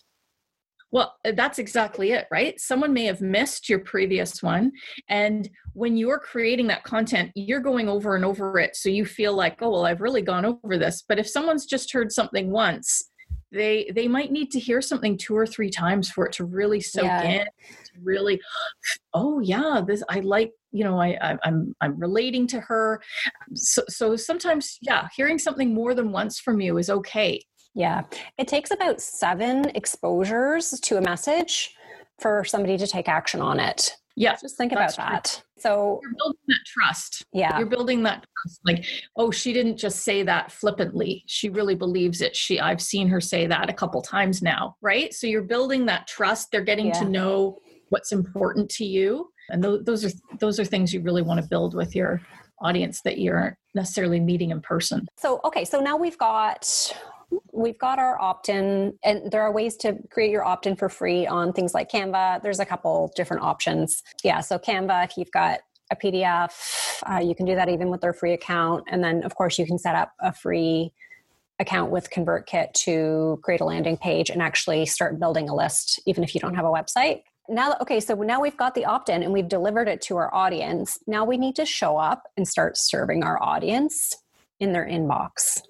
Well, 0.92 1.14
uh, 1.26 1.32
that's 1.36 1.60
exactly 1.60 2.12
it, 2.12 2.26
right? 2.32 2.60
Someone 2.60 2.94
may 2.94 3.06
have 3.06 3.22
missed 3.22 3.68
your 3.68 3.80
previous 3.80 4.42
one. 4.42 4.72
And 5.10 5.50
when 5.74 5.98
you're 5.98 6.20
creating 6.20 6.68
that 6.68 6.84
content, 6.84 7.32
you're 7.36 7.60
going 7.60 7.90
over 7.90 8.16
and 8.16 8.24
over 8.24 8.58
it. 8.60 8.76
So 8.76 8.90
you 8.90 9.06
feel 9.06 9.34
like, 9.34 9.62
oh, 9.62 9.72
well, 9.72 9.86
I've 9.86 10.02
really 10.02 10.22
gone 10.22 10.46
over 10.46 10.78
this. 10.78 11.04
But 11.08 11.20
if 11.20 11.28
someone's 11.28 11.66
just 11.66 11.92
heard 11.92 12.12
something 12.12 12.52
once, 12.52 13.10
they 13.52 13.90
they 13.96 14.08
might 14.08 14.32
need 14.32 14.52
to 14.52 14.60
hear 14.60 14.82
something 14.82 15.18
two 15.18 15.36
or 15.36 15.46
three 15.48 15.70
times 15.70 16.10
for 16.10 16.26
it 16.26 16.34
to 16.34 16.46
really 16.46 16.82
soak 16.82 17.06
yeah. 17.06 17.22
in 17.22 17.46
to 17.46 17.92
really 18.04 18.40
oh 19.14 19.40
yeah 19.40 19.82
this 19.86 20.04
i 20.10 20.20
like 20.20 20.52
you 20.72 20.84
know 20.84 21.00
I, 21.00 21.18
I 21.22 21.38
I'm, 21.44 21.74
I'm 21.82 21.98
relating 22.00 22.48
to 22.48 22.60
her 22.60 23.02
so, 23.54 23.84
so 23.88 24.16
sometimes 24.16 24.78
yeah 24.82 25.08
hearing 25.16 25.40
something 25.40 25.74
more 25.74 25.94
than 25.94 26.12
once 26.12 26.40
from 26.40 26.60
you 26.60 26.78
is 26.78 26.90
okay 26.90 27.42
yeah, 27.76 28.04
it 28.38 28.48
takes 28.48 28.72
about 28.72 29.02
seven 29.02 29.70
exposures 29.76 30.72
to 30.80 30.98
a 30.98 31.02
message 31.02 31.76
for 32.20 32.46
somebody 32.46 32.78
to 32.78 32.88
take 32.88 33.10
action 33.10 33.42
on 33.42 33.60
it. 33.60 33.96
Yeah, 34.16 34.38
just 34.42 34.58
think 34.58 34.72
about 34.72 34.96
that. 34.96 35.44
So 35.58 36.00
you're 36.02 36.14
building 36.18 36.40
that 36.48 36.60
trust. 36.66 37.26
Yeah, 37.34 37.58
you're 37.58 37.68
building 37.68 38.04
that 38.04 38.24
trust. 38.24 38.62
Like, 38.66 38.86
oh, 39.18 39.30
she 39.30 39.52
didn't 39.52 39.76
just 39.76 40.04
say 40.04 40.24
that 40.24 40.54
flippantly. 40.54 41.24
She 41.28 41.50
really 41.50 41.76
believes 41.76 42.22
it. 42.22 42.34
She, 42.34 42.60
I've 42.60 42.82
seen 42.82 43.10
her 43.10 43.20
say 43.20 43.46
that 43.48 43.70
a 43.70 43.74
couple 43.74 44.02
times 44.02 44.42
now, 44.42 44.78
right? 44.82 45.14
So 45.14 45.28
you're 45.28 45.42
building 45.42 45.86
that 45.88 46.08
trust. 46.08 46.52
They're 46.52 46.62
getting 46.62 46.88
yeah. 46.88 47.00
to 47.00 47.10
know 47.10 47.60
what's 47.90 48.14
important 48.14 48.70
to 48.72 48.86
you, 48.86 49.30
and 49.50 49.62
th- 49.62 49.82
those 49.84 50.06
are 50.06 50.12
those 50.40 50.62
are 50.62 50.66
things 50.66 50.94
you 50.94 51.02
really 51.02 51.22
want 51.22 51.42
to 51.42 51.48
build 51.48 51.76
with 51.76 51.94
your 51.94 52.22
audience 52.62 53.02
that 53.02 53.18
you 53.18 53.34
aren't 53.34 53.58
necessarily 53.74 54.22
meeting 54.22 54.52
in 54.52 54.62
person. 54.62 55.06
So 55.18 55.42
okay, 55.44 55.66
so 55.66 55.82
now 55.82 55.98
we've 55.98 56.18
got 56.18 56.94
we've 57.54 57.78
got 57.78 58.00
our 58.00 58.20
opt-in 58.22 58.98
and 59.04 59.32
there 59.32 59.42
are 59.42 59.52
ways 59.52 59.76
to 59.78 59.98
create 60.12 60.32
your 60.32 60.44
opt-in 60.44 60.76
for 60.76 60.90
free 60.90 61.26
on 61.26 61.54
things 61.54 61.74
like 61.74 61.90
canva. 61.90 62.42
There's 62.42 62.60
a 62.60 62.66
couple 62.66 63.12
different 63.16 63.44
options. 63.44 64.04
Yeah 64.24 64.42
so 64.42 64.60
canva 64.60 65.06
if 65.06 65.18
you've 65.18 65.32
got 65.32 65.60
a 65.92 65.96
pdf 65.96 66.52
uh, 67.10 67.20
you 67.20 67.36
can 67.36 67.46
do 67.46 67.56
that 67.56 67.70
even 67.70 67.90
with 67.90 68.02
their 68.02 68.14
free 68.14 68.34
account. 68.34 68.84
And 68.88 69.04
then 69.04 69.24
of 69.24 69.36
course 69.36 69.58
you 69.58 69.66
can 69.66 69.78
set 69.78 69.96
up 69.96 70.14
a 70.20 70.34
free 70.34 70.92
account 71.60 71.92
with 71.92 72.10
convertkit 72.10 72.74
to 72.74 73.40
create 73.42 73.62
a 73.62 73.66
landing 73.66 73.98
page 73.98 74.30
and 74.30 74.42
actually 74.42 74.86
start 74.86 75.20
building 75.20 75.48
a 75.48 75.56
list 75.56 76.02
even 76.06 76.24
if 76.24 76.36
you 76.36 76.42
don't 76.42 76.56
have 76.56 76.66
a 76.66 76.70
website. 76.70 77.24
Now 77.48 77.76
okay 77.82 78.00
so 78.00 78.16
now 78.16 78.42
we've 78.42 78.58
got 78.58 78.76
the 78.76 78.86
opt-in 78.86 79.24
and 79.24 79.32
we've 79.32 79.48
delivered 79.48 79.88
it 79.88 80.02
to 80.04 80.18
our 80.18 80.34
audience. 80.34 80.98
Now 81.08 81.24
we 81.24 81.38
need 81.38 81.56
to 81.56 81.66
show 81.66 81.98
up 81.98 82.24
and 82.36 82.48
start 82.48 82.78
serving 82.78 83.24
our 83.24 83.42
audience 83.42 84.16
in 84.60 84.74
their 84.74 84.86
inbox 84.86 85.62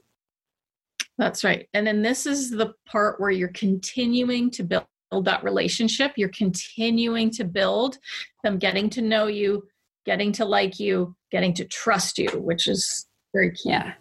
that's 1.18 1.44
right. 1.44 1.68
And 1.74 1.88
then 1.88 2.02
this 2.02 2.26
is 2.26 2.50
the 2.50 2.74
part 2.86 3.20
where 3.20 3.32
you're 3.32 3.50
continuing 3.50 4.52
to 4.52 4.64
build 4.64 4.86
that 5.24 5.44
relationship. 5.44 6.14
You're 6.18 6.30
continuing 6.30 7.30
to 7.32 7.46
build 7.46 7.98
them 8.44 8.58
getting 8.58 8.90
to 8.92 9.02
know 9.02 9.28
you, 9.28 9.64
getting 10.06 10.32
to 10.34 10.46
like 10.46 10.80
you, 10.80 11.16
getting 11.32 11.54
to 11.54 11.66
trust 11.66 12.18
you, 12.18 12.30
which 12.40 12.68
is 12.68 13.08
very 13.34 13.52
key. 13.52 13.70
Yeah. 13.70 13.94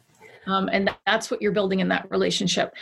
Um, 0.47 0.69
and 0.73 0.91
that's 1.07 1.31
what 1.31 1.41
you're 1.41 1.53
building 1.53 1.81
in 1.81 1.89
that 1.89 2.11
relationship 2.11 2.75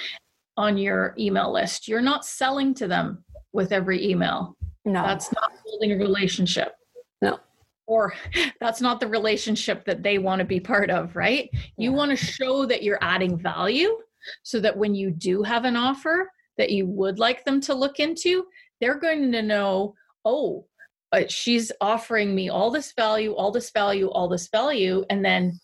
on 0.57 0.77
your 0.79 1.15
email 1.19 1.53
list. 1.53 1.87
You're 1.87 2.01
not 2.01 2.25
selling 2.25 2.75
to 2.75 2.89
them 2.89 3.25
with 3.53 3.73
every 3.73 4.05
email. 4.09 4.57
No. 4.85 5.03
That's 5.03 5.33
not 5.33 5.53
building 5.65 5.93
a 5.93 5.97
relationship. 5.97 6.75
No. 7.21 7.39
Or 7.87 8.15
that's 8.61 8.81
not 8.81 8.99
the 8.99 9.07
relationship 9.07 9.85
that 9.85 10.03
they 10.03 10.19
want 10.19 10.41
to 10.41 10.45
be 10.45 10.59
part 10.59 10.91
of, 10.91 11.15
right? 11.15 11.51
You 11.77 11.93
want 11.93 12.11
to 12.11 12.17
show 12.17 12.65
that 12.67 12.83
you're 12.83 12.99
adding 13.03 13.39
value 13.39 13.99
so 14.43 14.61
that 14.61 14.77
when 14.77 14.95
you 14.95 15.11
do 15.11 15.43
have 15.43 15.65
an 15.65 15.77
offer 15.77 16.31
that 16.59 16.71
you 16.71 16.87
would 16.87 17.19
like 17.19 17.45
them 17.45 17.61
to 17.63 17.75
look 17.75 17.99
into, 17.99 18.47
they're 18.81 18.99
going 18.99 19.33
to 19.33 19.43
know, 19.43 19.95
oh, 20.25 20.67
uh, 21.13 21.23
she's 21.29 21.71
offering 21.81 22.35
me 22.35 22.49
all 22.49 22.71
this 22.71 22.93
value, 22.93 23.35
all 23.35 23.51
this 23.51 23.71
value, 23.71 24.09
all 24.11 24.29
this 24.29 24.49
value. 24.49 25.05
And 25.11 25.25
then 25.25 25.61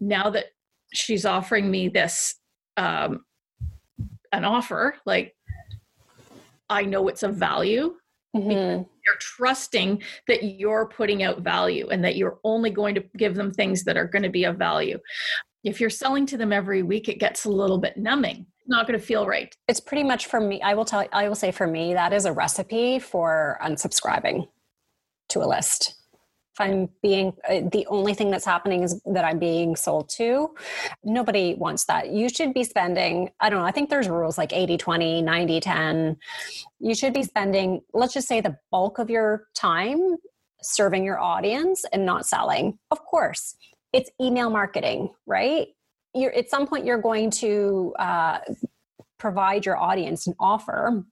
now 0.00 0.30
that 0.30 0.46
she's 0.92 1.24
offering 1.24 1.70
me 1.70 1.88
this, 1.88 2.34
um, 2.76 3.24
an 4.32 4.44
offer, 4.44 4.96
like 5.06 5.34
I 6.70 6.84
know 6.84 7.08
it's 7.08 7.22
of 7.22 7.36
value 7.36 7.96
Mhm. 8.36 8.86
you're 9.06 9.16
trusting 9.20 10.02
that 10.26 10.42
you're 10.42 10.86
putting 10.86 11.22
out 11.22 11.40
value 11.40 11.88
and 11.88 12.04
that 12.04 12.16
you're 12.16 12.38
only 12.44 12.68
going 12.68 12.94
to 12.94 13.00
give 13.16 13.34
them 13.34 13.50
things 13.50 13.84
that 13.84 13.96
are 13.96 14.04
going 14.04 14.22
to 14.22 14.28
be 14.28 14.44
of 14.44 14.56
value. 14.56 14.98
If 15.64 15.80
you're 15.80 15.90
selling 15.90 16.26
to 16.26 16.36
them 16.36 16.52
every 16.52 16.82
week, 16.82 17.08
it 17.08 17.18
gets 17.18 17.44
a 17.44 17.50
little 17.50 17.78
bit 17.78 17.96
numbing. 17.96 18.46
It's 18.60 18.68
not 18.68 18.86
going 18.86 18.98
to 18.98 19.04
feel 19.04 19.26
right. 19.26 19.54
It's 19.66 19.80
pretty 19.80 20.04
much 20.04 20.26
for 20.26 20.40
me. 20.40 20.60
I 20.62 20.74
will 20.74 20.84
tell. 20.84 21.06
I 21.12 21.28
will 21.28 21.34
say 21.34 21.50
for 21.50 21.66
me 21.66 21.94
that 21.94 22.12
is 22.12 22.24
a 22.24 22.32
recipe 22.32 22.98
for 22.98 23.58
unsubscribing 23.62 24.48
to 25.30 25.42
a 25.42 25.46
list. 25.46 25.94
If 26.54 26.62
I'm 26.62 26.88
being 27.02 27.34
uh, 27.48 27.60
the 27.70 27.86
only 27.88 28.14
thing 28.14 28.32
that's 28.32 28.44
happening 28.44 28.82
is 28.82 29.00
that 29.06 29.24
I'm 29.24 29.38
being 29.38 29.76
sold 29.76 30.08
to, 30.16 30.54
nobody 31.04 31.54
wants 31.54 31.84
that. 31.84 32.10
You 32.10 32.28
should 32.28 32.52
be 32.52 32.64
spending, 32.64 33.30
I 33.38 33.48
don't 33.48 33.60
know, 33.60 33.64
I 33.64 33.70
think 33.70 33.90
there's 33.90 34.08
rules 34.08 34.36
like 34.36 34.52
80 34.52 34.76
20, 34.76 35.22
90 35.22 35.60
10. 35.60 36.16
You 36.80 36.94
should 36.96 37.12
be 37.12 37.22
spending, 37.22 37.82
let's 37.94 38.12
just 38.12 38.26
say, 38.26 38.40
the 38.40 38.56
bulk 38.72 38.98
of 38.98 39.08
your 39.08 39.46
time 39.54 40.16
serving 40.60 41.04
your 41.04 41.20
audience 41.20 41.84
and 41.92 42.04
not 42.04 42.26
selling. 42.26 42.78
Of 42.90 43.04
course, 43.04 43.56
it's 43.92 44.10
email 44.20 44.50
marketing, 44.50 45.10
right? 45.26 45.68
You're, 46.14 46.32
at 46.32 46.50
some 46.50 46.66
point, 46.66 46.84
you're 46.84 47.00
going 47.00 47.30
to 47.32 47.94
uh, 47.98 48.38
provide 49.18 49.66
your 49.66 49.76
audience 49.76 50.26
an 50.26 50.34
offer. 50.40 51.04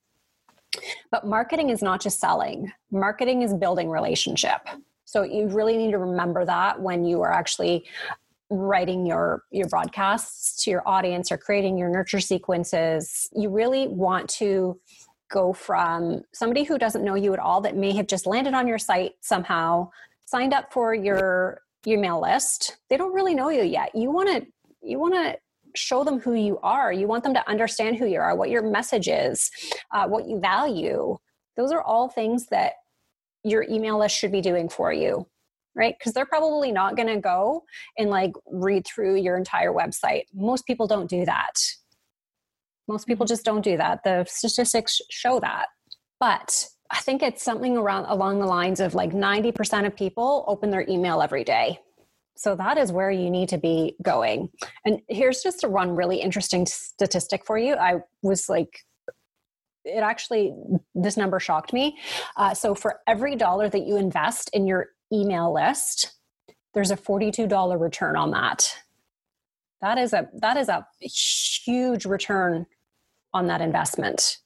But 1.11 1.27
marketing 1.27 1.71
is 1.71 1.83
not 1.83 2.01
just 2.01 2.21
selling, 2.21 2.71
marketing 2.91 3.43
is 3.43 3.55
building 3.55 3.89
relationship. 3.89 4.61
So 5.05 5.23
you 5.23 5.49
really 5.49 5.77
need 5.77 5.93
to 5.93 5.99
remember 5.99 6.45
that 6.45 6.81
when 6.81 7.05
you 7.05 7.23
are 7.23 7.33
actually 7.33 7.87
writing 8.51 9.07
your 9.07 9.43
your 9.51 9.69
broadcasts 9.69 10.63
to 10.63 10.71
your 10.71 10.83
audience 10.87 11.33
or 11.33 11.39
creating 11.39 11.77
your 11.77 11.89
nurture 11.89 12.21
sequences 12.21 13.29
you 13.35 13.49
really 13.49 13.89
want 13.89 14.29
to 14.31 14.79
go 15.29 15.53
from 15.53 16.23
somebody 16.33 16.63
who 16.63 16.79
doesn't 16.79 17.05
know 17.05 17.17
you 17.17 17.33
at 17.33 17.41
all 17.41 17.61
that 17.61 17.77
may 17.77 17.93
have 17.93 18.07
just 18.07 18.25
landed 18.25 18.55
on 18.55 18.69
your 18.69 18.79
site 18.79 19.15
somehow 19.21 19.89
signed 20.27 20.55
up 20.55 20.73
for 20.73 20.95
your 20.95 21.61
email 21.87 22.21
list 22.21 22.79
they 22.91 22.97
don't 22.97 23.15
really 23.15 23.35
know 23.35 23.49
you 23.49 23.63
yet. 23.63 23.95
You 23.95 24.11
want 24.11 24.29
to 24.29 24.47
you 24.83 24.99
want 24.99 25.15
to 25.15 25.37
show 25.75 26.05
them 26.05 26.19
who 26.19 26.33
you 26.33 26.59
are. 26.63 26.93
You 26.93 27.07
want 27.07 27.23
them 27.23 27.35
to 27.35 27.49
understand 27.49 27.97
who 27.97 28.07
you 28.07 28.19
are 28.21 28.37
what 28.37 28.51
your 28.51 28.63
message 28.63 29.09
is 29.09 29.51
uh, 29.93 30.07
what 30.07 30.27
you 30.27 30.41
value. 30.41 31.17
Those 31.57 31.73
are 31.73 31.83
all 31.83 32.09
things 32.09 32.47
that 32.47 32.75
your 33.45 33.65
email 33.71 33.99
list 33.99 34.17
should 34.17 34.33
be 34.33 34.41
doing 34.41 34.69
for 34.69 34.93
you 34.93 35.27
right? 35.77 35.95
Because 35.99 36.15
they're 36.15 36.27
probably 36.27 36.73
not 36.73 36.97
going 36.97 37.09
to 37.09 37.21
go 37.21 37.63
and 37.99 38.11
like 38.11 38.33
read 38.51 38.87
through 38.87 39.17
your 39.17 39.37
entire 39.37 39.73
website. 39.73 40.23
Most 40.35 40.67
people 40.67 40.87
don't 40.87 41.09
do 41.09 41.25
that. 41.27 41.53
Most 42.89 43.07
people 43.07 43.27
just 43.27 43.45
don't 43.45 43.63
do 43.63 43.77
that. 43.77 44.03
The 44.03 44.25
statistics 44.29 45.01
show 45.11 45.39
that. 45.41 45.67
But 46.19 46.67
i 46.91 46.99
think 47.01 47.23
it's 47.23 47.43
something 47.43 47.77
around 47.77 48.07
along 48.07 48.41
the 48.41 48.47
lines 48.47 48.81
of 48.81 48.95
like 48.95 49.13
90% 49.13 49.87
of 49.87 49.97
people 49.97 50.45
open 50.47 50.71
their 50.71 50.87
email 50.89 51.23
every 51.23 51.45
day. 51.45 51.81
So 52.39 52.55
that 52.57 52.77
is 52.77 52.93
where 52.93 53.11
you 53.11 53.31
need 53.31 53.49
to 53.49 53.59
be 53.59 53.97
going. 54.03 54.51
And 54.85 55.01
here's 55.09 55.43
just 55.43 55.65
a 55.65 55.69
one 55.69 55.97
really 55.97 56.21
interesting 56.21 56.67
statistic 56.67 57.47
for 57.47 57.57
you. 57.57 57.75
I 57.75 58.01
was 58.23 58.49
like 58.49 58.81
it 59.85 60.03
actually 60.03 60.53
this 60.95 61.17
number 61.17 61.39
shocked 61.39 61.73
me. 61.73 61.97
Uh, 62.37 62.53
so 62.53 62.75
for 62.75 63.01
every 63.07 63.37
dollar 63.37 63.69
that 63.69 63.87
you 63.87 63.97
invest 63.97 64.51
in 64.53 64.67
your 64.67 64.89
email 65.13 65.55
list 65.55 66.13
there's 66.77 66.91
a 66.91 66.97
$42 66.97 67.81
return 67.81 68.17
on 68.17 68.33
that. 68.33 68.71
That 69.81 69.97
is 69.97 70.13
a 70.13 70.29
that 70.41 70.59
is 70.59 70.69
a 70.69 70.87
huge 71.01 72.05
return 72.05 72.67
on 73.33 73.47
that 73.47 73.63
investment 73.63 74.39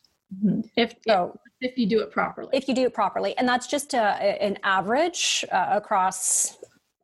If, 0.76 0.94
so 1.06 1.38
if 1.60 1.76
you 1.76 1.86
do 1.86 2.00
it 2.00 2.10
properly. 2.10 2.50
if 2.52 2.68
you 2.68 2.74
do 2.74 2.84
it 2.84 2.94
properly. 2.94 3.36
And 3.36 3.48
that's 3.48 3.66
just 3.66 3.94
a, 3.94 3.98
an 3.98 4.58
average 4.62 5.44
uh, 5.50 5.66
across 5.70 6.56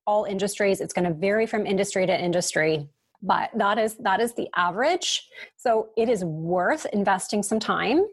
all 0.06 0.24
industries. 0.24 0.80
It's 0.80 0.92
going 0.92 1.06
to 1.06 1.14
vary 1.14 1.46
from 1.46 1.66
industry 1.66 2.06
to 2.06 2.18
industry 2.18 2.88
but 3.22 3.50
that 3.54 3.78
is 3.78 3.94
that 3.96 4.20
is 4.20 4.34
the 4.34 4.48
average. 4.54 5.28
So 5.56 5.88
it 5.96 6.08
is 6.08 6.24
worth 6.24 6.86
investing 6.92 7.42
some 7.42 7.58
time. 7.58 8.06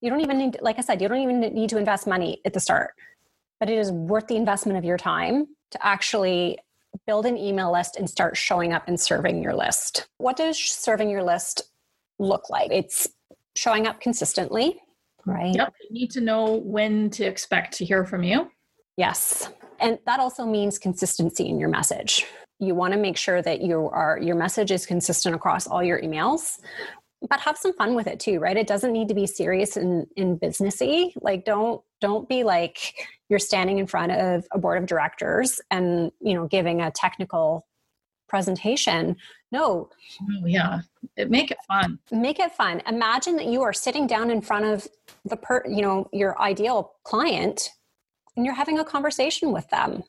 You 0.00 0.10
don't 0.10 0.20
even 0.20 0.38
need 0.38 0.58
like 0.60 0.78
i 0.78 0.82
said 0.82 1.02
you 1.02 1.08
don't 1.08 1.20
even 1.20 1.40
need 1.40 1.70
to 1.70 1.78
invest 1.78 2.06
money 2.06 2.40
at 2.44 2.52
the 2.52 2.60
start 2.60 2.92
but 3.58 3.70
it 3.70 3.78
is 3.78 3.90
worth 3.90 4.26
the 4.26 4.36
investment 4.36 4.78
of 4.78 4.84
your 4.84 4.98
time 4.98 5.46
to 5.70 5.86
actually 5.86 6.58
build 7.06 7.26
an 7.26 7.36
email 7.36 7.72
list 7.72 7.96
and 7.96 8.08
start 8.08 8.36
showing 8.36 8.72
up 8.72 8.86
and 8.86 8.98
serving 9.00 9.42
your 9.42 9.54
list. 9.54 10.06
What 10.18 10.36
does 10.36 10.58
serving 10.58 11.10
your 11.10 11.22
list 11.22 11.62
look 12.18 12.48
like? 12.50 12.70
It's 12.70 13.08
showing 13.56 13.86
up 13.86 14.00
consistently 14.00 14.80
right 15.24 15.54
Yep. 15.54 15.74
You 15.88 15.94
need 16.00 16.10
to 16.12 16.20
know 16.20 16.54
when 16.54 17.10
to 17.10 17.24
expect 17.24 17.76
to 17.78 17.84
hear 17.84 18.04
from 18.04 18.22
you. 18.22 18.50
Yes. 18.96 19.50
And 19.80 19.98
that 20.06 20.20
also 20.20 20.46
means 20.46 20.78
consistency 20.78 21.48
in 21.48 21.58
your 21.58 21.68
message. 21.68 22.24
You 22.58 22.74
want 22.74 22.94
to 22.94 22.98
make 22.98 23.16
sure 23.16 23.42
that 23.42 23.60
you 23.60 23.90
are 23.92 24.18
your 24.22 24.36
message 24.36 24.70
is 24.70 24.86
consistent 24.86 25.34
across 25.34 25.66
all 25.66 25.82
your 25.82 26.00
emails. 26.00 26.58
But 27.28 27.40
have 27.40 27.56
some 27.56 27.72
fun 27.74 27.94
with 27.94 28.06
it 28.06 28.20
too, 28.20 28.38
right? 28.38 28.56
It 28.56 28.66
doesn't 28.66 28.92
need 28.92 29.08
to 29.08 29.14
be 29.14 29.26
serious 29.26 29.76
and, 29.76 30.06
and 30.16 30.40
businessy. 30.40 31.12
Like 31.20 31.44
don't 31.44 31.82
don't 32.00 32.28
be 32.28 32.44
like 32.44 32.94
you're 33.28 33.38
standing 33.38 33.78
in 33.78 33.86
front 33.86 34.12
of 34.12 34.46
a 34.52 34.58
board 34.58 34.78
of 34.78 34.86
directors 34.86 35.60
and 35.70 36.12
you 36.20 36.34
know 36.34 36.46
giving 36.46 36.80
a 36.80 36.90
technical 36.90 37.66
presentation. 38.28 39.16
No, 39.56 39.88
Oh, 40.22 40.46
yeah. 40.46 40.80
It, 41.16 41.30
make 41.30 41.50
it 41.50 41.58
fun. 41.66 41.98
make 42.10 42.38
it 42.40 42.52
fun. 42.52 42.82
Imagine 42.86 43.36
that 43.36 43.46
you 43.46 43.62
are 43.62 43.72
sitting 43.72 44.06
down 44.06 44.30
in 44.30 44.40
front 44.40 44.64
of 44.66 44.86
the 45.24 45.36
per 45.36 45.62
you 45.66 45.82
know 45.82 46.08
your 46.12 46.38
ideal 46.40 46.92
client 47.04 47.70
and 48.36 48.44
you're 48.44 48.54
having 48.54 48.78
a 48.78 48.84
conversation 48.84 49.52
with 49.52 49.68
them. 49.70 50.02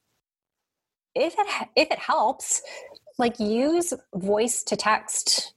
If 1.16 1.36
it 1.38 1.48
if 1.76 1.92
it 1.92 2.00
helps 2.00 2.62
like 3.18 3.40
use 3.40 3.94
voice 4.14 4.64
to 4.64 4.76
text 4.76 5.54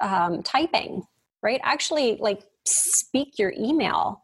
um, 0.00 0.42
typing 0.42 1.02
right? 1.42 1.60
Actually 1.62 2.16
like 2.16 2.42
speak 2.64 3.38
your 3.38 3.52
email. 3.56 4.20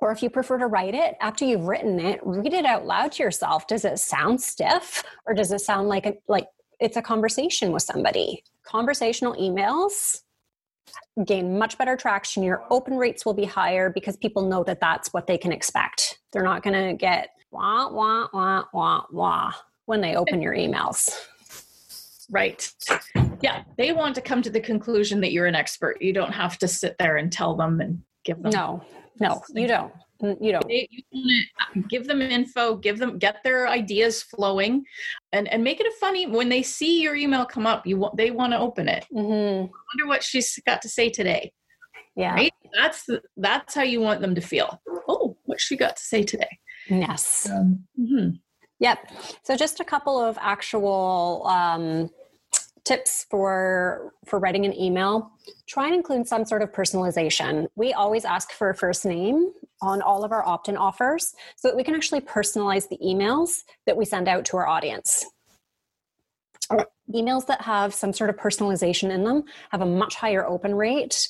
Or 0.00 0.10
if 0.10 0.22
you 0.22 0.30
prefer 0.30 0.58
to 0.58 0.66
write 0.66 0.94
it 0.94 1.16
after 1.20 1.44
you've 1.44 1.66
written 1.66 2.00
it 2.00 2.18
read 2.24 2.52
it 2.54 2.64
out 2.64 2.86
loud 2.86 3.12
to 3.12 3.22
yourself. 3.22 3.66
Does 3.66 3.84
it 3.84 3.98
sound 3.98 4.40
stiff 4.40 5.04
or 5.26 5.34
does 5.34 5.52
it 5.52 5.60
sound 5.60 5.88
like 5.88 6.06
a 6.06 6.14
like 6.28 6.48
it's 6.80 6.96
a 6.96 7.02
conversation 7.02 7.70
with 7.70 7.82
somebody 7.82 8.42
conversational 8.64 9.34
emails 9.34 10.20
gain 11.26 11.58
much 11.58 11.78
better 11.78 11.96
traction 11.96 12.42
your 12.42 12.64
open 12.70 12.96
rates 12.96 13.24
will 13.24 13.34
be 13.34 13.44
higher 13.44 13.90
because 13.90 14.16
people 14.16 14.46
know 14.48 14.64
that 14.64 14.80
that's 14.80 15.12
what 15.12 15.26
they 15.26 15.38
can 15.38 15.52
expect 15.52 16.18
they're 16.32 16.42
not 16.42 16.62
going 16.62 16.74
to 16.74 16.94
get 16.94 17.30
wah 17.50 17.88
wah 17.88 18.28
wah 18.32 18.64
wah 18.72 19.04
wah 19.10 19.52
when 19.86 20.00
they 20.00 20.16
open 20.16 20.40
your 20.42 20.54
emails 20.54 21.10
Right. 22.30 22.66
Yeah. 23.42 23.62
They 23.76 23.92
want 23.92 24.14
to 24.14 24.22
come 24.22 24.40
to 24.40 24.48
the 24.48 24.60
conclusion 24.60 25.20
that 25.20 25.32
you're 25.32 25.44
an 25.46 25.54
expert. 25.54 26.00
You 26.00 26.14
don't 26.14 26.32
have 26.32 26.56
to 26.58 26.68
sit 26.68 26.96
there 26.98 27.18
and 27.18 27.30
tell 27.30 27.54
them 27.54 27.80
and 27.80 28.00
give 28.24 28.42
them. 28.42 28.52
no 28.52 28.82
no 29.20 29.42
you 29.54 29.68
don't 29.68 29.92
you 30.22 30.52
don't 30.52 30.66
They, 30.68 30.88
you 30.90 31.02
want 31.12 31.46
to 31.74 31.80
give 31.88 32.06
them 32.06 32.22
info, 32.22 32.76
give 32.76 32.98
them, 32.98 33.18
get 33.18 33.42
their 33.42 33.68
ideas 33.68 34.22
flowing, 34.22 34.84
and 35.32 35.48
and 35.48 35.64
make 35.64 35.80
it 35.80 35.86
a 35.86 35.92
funny. 36.00 36.26
When 36.26 36.48
they 36.48 36.62
see 36.62 37.02
your 37.02 37.16
email 37.16 37.44
come 37.44 37.66
up, 37.66 37.86
you 37.86 37.96
want 37.96 38.16
they 38.16 38.30
want 38.30 38.52
to 38.52 38.58
open 38.58 38.88
it. 38.88 39.04
hmm 39.10 39.66
Wonder 39.66 40.06
what 40.06 40.22
she's 40.22 40.58
got 40.66 40.80
to 40.82 40.88
say 40.88 41.08
today. 41.10 41.52
yeah 42.16 42.34
Right? 42.34 42.52
That's 42.74 43.04
the, 43.04 43.20
that's 43.36 43.74
how 43.74 43.82
you 43.82 44.00
want 44.00 44.20
them 44.20 44.34
to 44.34 44.40
feel. 44.40 44.80
Oh, 45.08 45.36
what 45.44 45.60
she 45.60 45.76
got 45.76 45.96
to 45.96 46.02
say 46.02 46.22
today. 46.22 46.58
yes 46.88 47.48
Um, 47.50 47.84
mhm. 48.00 48.38
Yep. 48.78 48.98
So 49.44 49.56
just 49.56 49.78
a 49.78 49.84
couple 49.84 50.20
of 50.20 50.36
actual 50.40 51.46
um, 51.46 52.10
tips 52.84 53.26
for 53.30 54.12
for 54.26 54.38
writing 54.38 54.64
an 54.64 54.74
email. 54.74 55.30
Try 55.66 55.86
and 55.86 55.94
include 55.94 56.26
some 56.26 56.44
sort 56.44 56.62
of 56.62 56.72
personalization. 56.72 57.66
We 57.76 57.92
always 57.92 58.24
ask 58.24 58.52
for 58.52 58.70
a 58.70 58.74
first 58.74 59.04
name 59.04 59.52
on 59.80 60.02
all 60.02 60.24
of 60.24 60.32
our 60.32 60.46
opt-in 60.46 60.76
offers 60.76 61.34
so 61.56 61.68
that 61.68 61.76
we 61.76 61.84
can 61.84 61.94
actually 61.94 62.20
personalize 62.20 62.88
the 62.88 62.98
emails 62.98 63.62
that 63.86 63.96
we 63.96 64.04
send 64.04 64.28
out 64.28 64.44
to 64.46 64.56
our 64.56 64.66
audience. 64.66 65.24
Emails 67.12 67.46
that 67.46 67.60
have 67.60 67.92
some 67.92 68.12
sort 68.12 68.30
of 68.30 68.36
personalization 68.36 69.10
in 69.10 69.24
them 69.24 69.44
have 69.70 69.82
a 69.82 69.86
much 69.86 70.14
higher 70.14 70.46
open 70.46 70.74
rate 70.74 71.28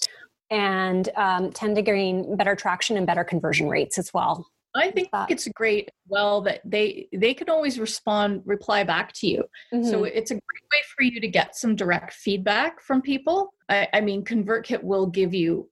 and 0.51 1.09
um, 1.17 1.51
tend 1.51 1.77
to 1.77 1.83
gain 1.83 2.37
better 2.37 2.55
traction 2.55 2.97
and 2.97 3.07
better 3.07 3.25
conversion 3.25 3.69
rates 3.69 3.99
as 3.99 4.13
well. 4.13 4.47
I 4.75 4.91
think 4.91 5.09
it's 5.29 5.47
great. 5.49 5.91
Well, 6.09 6.41
that 6.43 6.61
they 6.65 7.09
they 7.13 7.35
can 7.35 7.51
always 7.51 7.79
respond, 7.79 8.43
reply 8.45 8.85
back 8.85 9.13
to 9.15 9.27
you. 9.27 9.45
Mm-hmm. 9.73 9.89
So 9.89 10.05
it's 10.05 10.31
a 10.31 10.35
great 10.35 10.65
way 10.73 10.79
for 10.97 11.03
you 11.05 11.21
to 11.21 11.29
get 11.29 11.57
some 11.57 11.77
direct 11.77 12.15
feedback 12.15 12.81
from 12.81 13.03
people. 13.03 13.53
I, 13.69 13.89
I 13.93 14.01
mean, 14.01 14.25
ConvertKit 14.25 14.83
will 14.83 15.07
give 15.07 15.35
you 15.35 15.69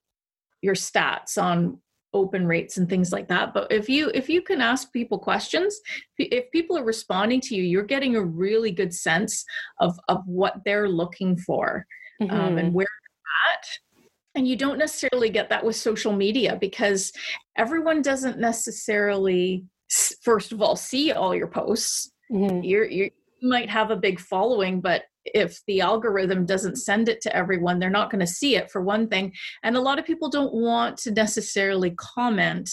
your 0.61 0.75
stats 0.75 1.41
on 1.41 1.79
open 2.13 2.45
rates 2.45 2.77
and 2.77 2.89
things 2.89 3.13
like 3.13 3.29
that 3.29 3.53
but 3.53 3.71
if 3.71 3.87
you 3.87 4.11
if 4.13 4.27
you 4.27 4.41
can 4.41 4.59
ask 4.59 4.91
people 4.91 5.17
questions 5.17 5.79
if 6.17 6.51
people 6.51 6.77
are 6.77 6.83
responding 6.83 7.39
to 7.39 7.55
you 7.55 7.63
you're 7.63 7.83
getting 7.83 8.17
a 8.17 8.21
really 8.21 8.69
good 8.69 8.93
sense 8.93 9.45
of 9.79 9.97
of 10.09 10.19
what 10.25 10.55
they're 10.65 10.89
looking 10.89 11.37
for 11.37 11.85
mm-hmm. 12.21 12.33
um, 12.33 12.57
and 12.57 12.67
mm-hmm. 12.67 12.75
where 12.75 12.87
they're 12.87 13.53
at 13.53 13.65
and 14.35 14.47
you 14.47 14.55
don't 14.55 14.77
necessarily 14.77 15.29
get 15.29 15.49
that 15.49 15.63
with 15.63 15.75
social 15.75 16.13
media 16.13 16.57
because 16.59 17.11
everyone 17.57 18.01
doesn't 18.01 18.39
necessarily 18.39 19.65
first 20.23 20.51
of 20.51 20.61
all 20.61 20.75
see 20.75 21.11
all 21.11 21.35
your 21.35 21.47
posts 21.47 22.11
mm-hmm. 22.31 22.63
you're, 22.63 22.85
you're, 22.85 23.09
you 23.41 23.49
might 23.49 23.69
have 23.69 23.91
a 23.91 23.95
big 23.95 24.19
following 24.19 24.79
but 24.79 25.03
if 25.25 25.59
the 25.67 25.81
algorithm 25.81 26.45
doesn't 26.45 26.77
send 26.77 27.09
it 27.09 27.21
to 27.21 27.35
everyone 27.35 27.77
they're 27.77 27.89
not 27.89 28.09
going 28.09 28.19
to 28.19 28.27
see 28.27 28.55
it 28.55 28.71
for 28.71 28.81
one 28.81 29.07
thing 29.07 29.31
and 29.63 29.75
a 29.75 29.81
lot 29.81 29.99
of 29.99 30.05
people 30.05 30.29
don't 30.29 30.53
want 30.53 30.97
to 30.97 31.11
necessarily 31.11 31.91
comment 31.97 32.69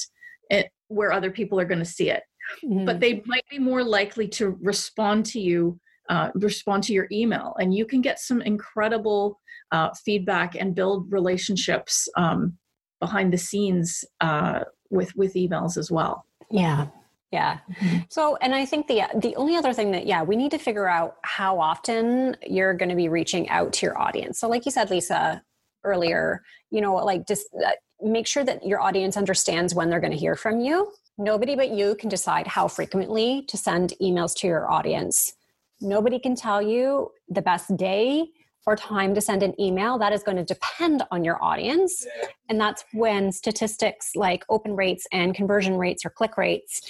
it 0.50 0.70
where 0.88 1.12
other 1.12 1.30
people 1.30 1.58
are 1.60 1.64
going 1.64 1.78
to 1.78 1.84
see 1.84 2.08
it 2.10 2.22
mm-hmm. 2.64 2.84
but 2.84 3.00
they 3.00 3.22
might 3.26 3.44
be 3.50 3.58
more 3.58 3.82
likely 3.82 4.28
to 4.28 4.56
respond 4.62 5.26
to 5.26 5.40
you 5.40 5.78
uh, 6.08 6.30
respond 6.36 6.82
to 6.82 6.94
your 6.94 7.06
email 7.12 7.54
and 7.60 7.74
you 7.74 7.84
can 7.84 8.00
get 8.00 8.18
some 8.18 8.40
incredible 8.40 9.38
uh, 9.72 9.90
feedback 10.04 10.54
and 10.54 10.74
build 10.74 11.10
relationships 11.12 12.08
um, 12.16 12.56
behind 13.00 13.32
the 13.32 13.38
scenes 13.38 14.04
uh, 14.20 14.60
with 14.90 15.14
with 15.16 15.34
emails 15.34 15.76
as 15.76 15.90
well. 15.90 16.24
Yeah. 16.50 16.86
Yeah. 17.30 17.58
Mm-hmm. 17.74 17.98
so 18.08 18.36
and 18.36 18.54
i 18.54 18.64
think 18.64 18.86
the 18.86 19.02
the 19.14 19.36
only 19.36 19.54
other 19.54 19.74
thing 19.74 19.90
that 19.90 20.06
yeah 20.06 20.22
we 20.22 20.34
need 20.34 20.50
to 20.52 20.58
figure 20.58 20.88
out 20.88 21.16
how 21.24 21.60
often 21.60 22.36
you're 22.46 22.72
going 22.72 22.88
to 22.88 22.94
be 22.94 23.10
reaching 23.10 23.48
out 23.50 23.72
to 23.74 23.86
your 23.86 23.98
audience. 23.98 24.40
So 24.40 24.48
like 24.48 24.64
you 24.64 24.72
said 24.72 24.88
lisa 24.88 25.42
earlier 25.84 26.42
you 26.70 26.80
know 26.80 26.94
like 26.94 27.26
just 27.26 27.46
uh, 27.64 27.72
make 28.00 28.26
sure 28.26 28.44
that 28.44 28.64
your 28.64 28.80
audience 28.80 29.16
understands 29.16 29.74
when 29.74 29.90
they're 29.90 30.00
going 30.00 30.12
to 30.12 30.18
hear 30.18 30.36
from 30.36 30.60
you. 30.60 30.90
Nobody 31.18 31.54
but 31.54 31.70
you 31.70 31.96
can 31.96 32.08
decide 32.08 32.46
how 32.46 32.66
frequently 32.66 33.44
to 33.48 33.58
send 33.58 33.92
emails 34.00 34.34
to 34.36 34.46
your 34.46 34.70
audience. 34.70 35.34
Nobody 35.82 36.18
can 36.18 36.34
tell 36.34 36.62
you 36.62 37.10
the 37.28 37.42
best 37.42 37.76
day 37.76 38.28
or 38.68 38.76
time 38.76 39.14
to 39.14 39.20
send 39.22 39.42
an 39.42 39.58
email, 39.58 39.96
that 39.96 40.12
is 40.12 40.22
going 40.22 40.36
to 40.36 40.44
depend 40.44 41.02
on 41.10 41.24
your 41.24 41.42
audience. 41.42 42.06
And 42.50 42.60
that's 42.60 42.84
when 42.92 43.32
statistics 43.32 44.10
like 44.14 44.44
open 44.50 44.76
rates 44.76 45.06
and 45.10 45.34
conversion 45.34 45.78
rates 45.78 46.04
or 46.04 46.10
click 46.10 46.36
rates 46.36 46.82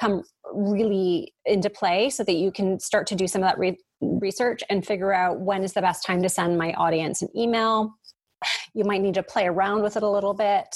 come 0.00 0.22
really 0.54 1.34
into 1.44 1.68
play 1.68 2.08
so 2.08 2.24
that 2.24 2.36
you 2.36 2.50
can 2.50 2.80
start 2.80 3.06
to 3.08 3.14
do 3.14 3.28
some 3.28 3.42
of 3.42 3.48
that 3.50 3.58
re- 3.58 3.76
research 4.00 4.62
and 4.70 4.86
figure 4.86 5.12
out 5.12 5.40
when 5.40 5.62
is 5.62 5.74
the 5.74 5.82
best 5.82 6.06
time 6.06 6.22
to 6.22 6.28
send 6.30 6.56
my 6.56 6.72
audience 6.72 7.20
an 7.20 7.28
email. 7.36 7.94
You 8.76 8.84
might 8.84 9.02
need 9.02 9.14
to 9.14 9.22
play 9.22 9.46
around 9.46 9.82
with 9.82 9.96
it 9.96 10.02
a 10.02 10.08
little 10.08 10.34
bit. 10.34 10.74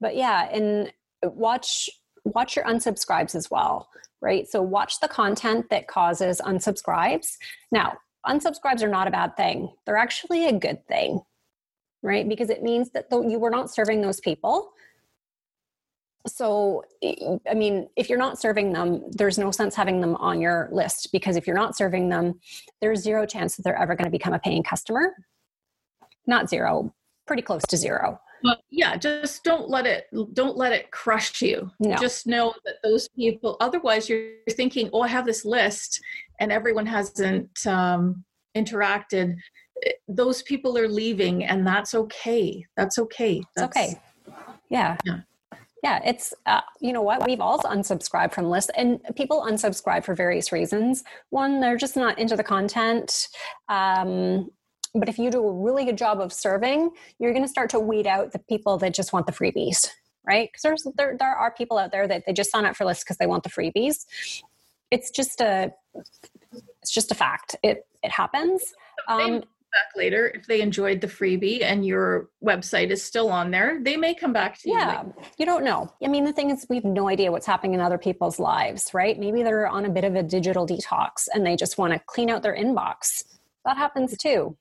But 0.00 0.16
yeah, 0.16 0.48
and 0.50 0.90
watch 1.22 1.90
watch 2.24 2.56
your 2.56 2.64
unsubscribes 2.64 3.34
as 3.34 3.50
well, 3.50 3.88
right? 4.22 4.48
So 4.48 4.62
watch 4.62 4.98
the 5.00 5.08
content 5.08 5.66
that 5.70 5.88
causes 5.88 6.40
unsubscribes. 6.44 7.36
Now, 7.70 7.98
unsubscribes 8.28 8.82
are 8.82 8.88
not 8.88 9.08
a 9.08 9.10
bad 9.10 9.36
thing. 9.36 9.72
They're 9.86 9.96
actually 9.96 10.46
a 10.46 10.52
good 10.52 10.86
thing, 10.86 11.20
right? 12.02 12.28
Because 12.28 12.50
it 12.50 12.62
means 12.62 12.90
that 12.90 13.06
you 13.10 13.38
were 13.38 13.50
not 13.50 13.70
serving 13.70 14.02
those 14.02 14.20
people. 14.20 14.70
So, 16.26 16.84
I 17.02 17.54
mean, 17.54 17.88
if 17.96 18.10
you're 18.10 18.18
not 18.18 18.38
serving 18.38 18.72
them, 18.72 19.02
there's 19.10 19.38
no 19.38 19.50
sense 19.50 19.74
having 19.74 20.00
them 20.00 20.14
on 20.16 20.40
your 20.40 20.68
list 20.70 21.08
because 21.10 21.36
if 21.36 21.46
you're 21.46 21.56
not 21.56 21.76
serving 21.76 22.10
them, 22.10 22.38
there's 22.80 23.02
zero 23.02 23.24
chance 23.24 23.56
that 23.56 23.62
they're 23.62 23.78
ever 23.78 23.94
going 23.94 24.04
to 24.04 24.10
become 24.10 24.34
a 24.34 24.38
paying 24.38 24.62
customer. 24.62 25.14
Not 26.26 26.50
zero, 26.50 26.92
pretty 27.26 27.42
close 27.42 27.62
to 27.68 27.76
zero. 27.76 28.20
Well, 28.44 28.56
yeah, 28.70 28.96
just 28.96 29.44
don't 29.44 29.68
let 29.68 29.86
it 29.86 30.06
don't 30.32 30.56
let 30.56 30.72
it 30.72 30.90
crush 30.90 31.42
you. 31.42 31.70
No. 31.80 31.96
Just 31.96 32.26
know 32.26 32.54
that 32.64 32.76
those 32.82 33.08
people. 33.08 33.56
Otherwise, 33.60 34.08
you're 34.08 34.30
thinking, 34.50 34.90
"Oh, 34.92 35.02
I 35.02 35.08
have 35.08 35.26
this 35.26 35.44
list, 35.44 36.00
and 36.40 36.52
everyone 36.52 36.86
hasn't 36.86 37.66
um, 37.66 38.24
interacted." 38.56 39.36
Eh, 39.84 39.92
those 40.08 40.42
people 40.42 40.78
are 40.78 40.88
leaving, 40.88 41.44
and 41.44 41.66
that's 41.66 41.94
okay. 41.94 42.64
That's 42.76 42.98
okay. 42.98 43.42
That's 43.56 43.76
okay. 43.76 44.00
Yeah. 44.70 44.96
yeah. 45.04 45.20
Yeah, 45.82 46.00
it's 46.04 46.34
uh, 46.46 46.60
you 46.80 46.92
know 46.92 47.02
what 47.02 47.24
we've 47.24 47.40
all 47.40 47.60
unsubscribed 47.60 48.32
from 48.32 48.50
lists, 48.50 48.70
and 48.76 49.00
people 49.14 49.46
unsubscribe 49.48 50.04
for 50.04 50.14
various 50.14 50.50
reasons. 50.50 51.04
One, 51.30 51.60
they're 51.60 51.76
just 51.76 51.96
not 51.96 52.18
into 52.18 52.34
the 52.34 52.42
content. 52.42 53.28
Um, 53.68 54.50
but 54.94 55.08
if 55.08 55.18
you 55.18 55.30
do 55.30 55.46
a 55.46 55.52
really 55.52 55.84
good 55.84 55.98
job 55.98 56.20
of 56.20 56.32
serving, 56.32 56.90
you're 57.18 57.32
going 57.32 57.44
to 57.44 57.48
start 57.48 57.70
to 57.70 57.80
weed 57.80 58.06
out 58.06 58.32
the 58.32 58.38
people 58.38 58.78
that 58.78 58.94
just 58.94 59.12
want 59.12 59.26
the 59.26 59.32
freebies, 59.32 59.88
right? 60.26 60.48
Because 60.48 60.62
there's 60.62 60.86
there 60.96 61.16
there 61.18 61.34
are 61.34 61.52
people 61.52 61.78
out 61.78 61.92
there 61.92 62.06
that 62.08 62.24
they 62.26 62.32
just 62.32 62.50
sign 62.50 62.64
up 62.64 62.76
for 62.76 62.84
lists 62.84 63.04
because 63.04 63.18
they 63.18 63.26
want 63.26 63.42
the 63.42 63.50
freebies. 63.50 64.06
It's 64.90 65.10
just 65.10 65.40
a 65.40 65.72
it's 66.82 66.92
just 66.92 67.10
a 67.10 67.14
fact. 67.14 67.56
It 67.62 67.86
it 68.02 68.10
happens. 68.10 68.74
Um, 69.08 69.42
back 69.72 69.96
later 69.96 70.28
if 70.34 70.46
they 70.46 70.60
enjoyed 70.60 71.00
the 71.00 71.06
freebie 71.06 71.62
and 71.62 71.84
your 71.84 72.30
website 72.42 72.90
is 72.90 73.02
still 73.02 73.28
on 73.28 73.50
there 73.50 73.78
they 73.82 73.96
may 73.96 74.14
come 74.14 74.32
back 74.32 74.58
to 74.58 74.70
you 74.70 74.74
yeah 74.74 75.04
you 75.36 75.44
don't 75.44 75.62
know 75.62 75.92
i 76.02 76.08
mean 76.08 76.24
the 76.24 76.32
thing 76.32 76.50
is 76.50 76.66
we 76.70 76.76
have 76.76 76.84
no 76.84 77.08
idea 77.08 77.30
what's 77.30 77.46
happening 77.46 77.74
in 77.74 77.80
other 77.80 77.98
people's 77.98 78.38
lives 78.38 78.94
right 78.94 79.18
maybe 79.18 79.42
they're 79.42 79.68
on 79.68 79.84
a 79.84 79.90
bit 79.90 80.04
of 80.04 80.14
a 80.14 80.22
digital 80.22 80.66
detox 80.66 81.28
and 81.34 81.44
they 81.44 81.54
just 81.54 81.76
want 81.76 81.92
to 81.92 82.00
clean 82.06 82.30
out 82.30 82.42
their 82.42 82.56
inbox 82.56 83.24
that 83.64 83.76
happens 83.76 84.16
too 84.16 84.56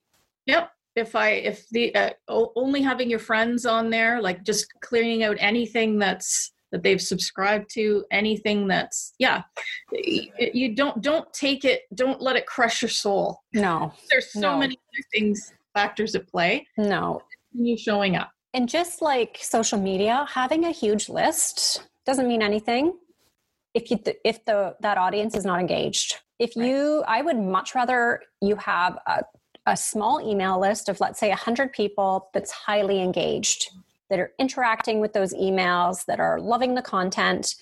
Yep. 0.48 0.72
If 0.96 1.16
I 1.16 1.30
if 1.30 1.70
the 1.70 1.94
uh, 1.96 2.10
only 2.28 2.82
having 2.82 3.10
your 3.10 3.20
friends 3.20 3.66
on 3.66 3.90
there, 3.92 4.22
like 4.22 4.44
just 4.44 4.68
clearing 4.82 5.24
out 5.24 5.38
anything 5.40 6.00
that's 6.00 6.52
that 6.72 6.84
they've 6.84 7.02
subscribed 7.02 7.70
to, 7.74 8.04
anything 8.12 8.68
that's 8.68 9.14
yeah, 9.20 9.44
you 9.92 10.74
don't 10.74 11.02
don't 11.02 11.32
take 11.34 11.66
it, 11.66 11.82
don't 11.94 12.20
let 12.20 12.36
it 12.36 12.48
crush 12.48 12.82
your 12.82 12.90
soul. 12.90 13.42
No, 13.54 13.94
there's 14.10 14.34
so 14.34 14.40
no. 14.40 14.58
many 14.58 14.74
other 14.74 15.04
things 15.14 15.54
factors 15.76 16.16
at 16.16 16.28
play. 16.28 16.66
No, 16.78 17.22
you 17.54 17.78
showing 17.78 18.16
up. 18.16 18.32
And 18.56 18.68
just 18.68 19.04
like 19.04 19.38
social 19.40 19.80
media, 19.80 20.26
having 20.28 20.66
a 20.66 20.72
huge 20.72 21.10
list 21.10 21.88
doesn't 22.08 22.28
mean 22.28 22.42
anything 22.42 22.94
if 23.78 23.92
you 23.92 24.00
if 24.26 24.44
the 24.46 24.76
that 24.82 24.98
audience 24.98 25.36
is 25.36 25.46
not 25.46 25.60
engaged 25.60 26.16
if 26.40 26.56
you 26.56 27.02
right. 27.02 27.20
i 27.20 27.22
would 27.22 27.38
much 27.38 27.76
rather 27.76 28.22
you 28.42 28.56
have 28.56 28.98
a 29.08 29.22
a 29.68 29.78
small 29.78 30.22
email 30.28 30.60
list 30.60 30.90
of, 30.90 31.00
let's 31.00 31.20
say, 31.20 31.30
100 31.30 31.74
people 31.74 32.30
that's 32.34 32.52
highly 32.52 33.02
engaged, 33.02 33.70
that 34.10 34.20
are 34.20 34.32
interacting 34.40 35.02
with 35.02 35.14
those 35.14 35.34
emails, 35.34 36.06
that 36.06 36.20
are 36.20 36.40
loving 36.40 36.74
the 36.74 36.82
content, 36.82 37.56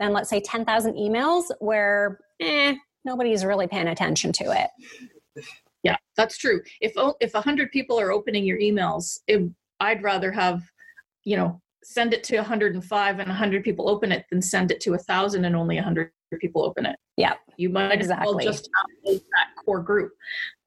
then 0.00 0.12
let's 0.12 0.28
say 0.28 0.40
10,000 0.40 0.94
emails 0.94 1.44
where 1.60 2.18
eh, 2.40 2.74
nobody's 3.04 3.44
really 3.44 3.68
paying 3.68 3.86
attention 3.86 4.32
to 4.32 4.44
it. 4.50 5.44
Yeah, 5.84 5.96
that's 6.16 6.38
true. 6.38 6.60
If 6.80 6.92
if 7.20 7.34
100 7.34 7.70
people 7.70 7.98
are 7.98 8.12
opening 8.12 8.44
your 8.44 8.58
emails, 8.58 9.20
it, 9.26 9.48
I'd 9.80 10.02
rather 10.02 10.30
have, 10.30 10.62
you 11.24 11.36
know, 11.36 11.60
send 11.84 12.14
it 12.14 12.22
to 12.24 12.36
105 12.36 13.18
and 13.18 13.28
100 13.28 13.64
people 13.64 13.88
open 13.88 14.12
it 14.12 14.24
than 14.30 14.40
send 14.40 14.70
it 14.70 14.80
to 14.80 14.90
1,000 14.90 15.44
and 15.44 15.56
only 15.56 15.76
100 15.76 16.12
people 16.40 16.64
open 16.64 16.86
it. 16.86 16.96
Yeah, 17.16 17.34
you 17.56 17.68
might 17.68 17.92
exactly. 17.92 18.28
as 18.28 18.34
well 18.34 18.44
just 18.44 18.70
have 18.76 19.14
that 19.14 19.64
core 19.64 19.80
group 19.80 20.12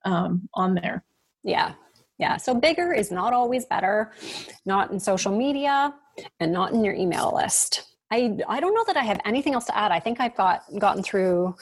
um, 0.06 0.48
on 0.54 0.76
there. 0.76 1.04
Yeah. 1.44 1.74
Yeah. 2.18 2.38
So 2.38 2.56
bigger 2.56 2.94
is 2.94 3.12
not 3.12 3.34
always 3.34 3.66
better, 3.66 4.14
not 4.66 4.92
in 4.92 5.00
social 5.00 5.36
media 5.36 5.94
and 6.40 6.52
not 6.52 6.72
in 6.72 6.84
your 6.84 6.94
email 6.94 7.34
list. 7.36 7.84
I, 8.12 8.38
I 8.48 8.60
don't 8.60 8.74
know 8.74 8.86
that 8.88 8.96
I 8.96 9.04
have 9.04 9.20
anything 9.26 9.54
else 9.54 9.66
to 9.66 9.78
add. 9.78 9.92
I 9.92 10.00
think 10.00 10.22
I've 10.22 10.36
got 10.36 10.64
gotten 10.80 11.04
through 11.04 11.56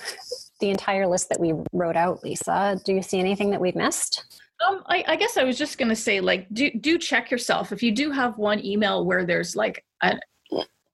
the 0.59 0.69
entire 0.69 1.07
list 1.07 1.29
that 1.29 1.39
we 1.39 1.53
wrote 1.71 1.95
out, 1.95 2.23
Lisa. 2.23 2.79
Do 2.85 2.93
you 2.93 3.01
see 3.01 3.19
anything 3.19 3.49
that 3.51 3.61
we've 3.61 3.75
missed? 3.75 4.41
Um, 4.67 4.83
I, 4.87 5.03
I 5.07 5.15
guess 5.15 5.37
I 5.37 5.43
was 5.43 5.57
just 5.57 5.77
going 5.77 5.89
to 5.89 5.95
say, 5.95 6.19
like, 6.19 6.47
do 6.53 6.69
do 6.71 6.97
check 6.97 7.31
yourself. 7.31 7.71
If 7.71 7.81
you 7.81 7.91
do 7.91 8.11
have 8.11 8.37
one 8.37 8.63
email 8.63 9.05
where 9.05 9.25
there's 9.25 9.55
like 9.55 9.83
a, 10.01 10.17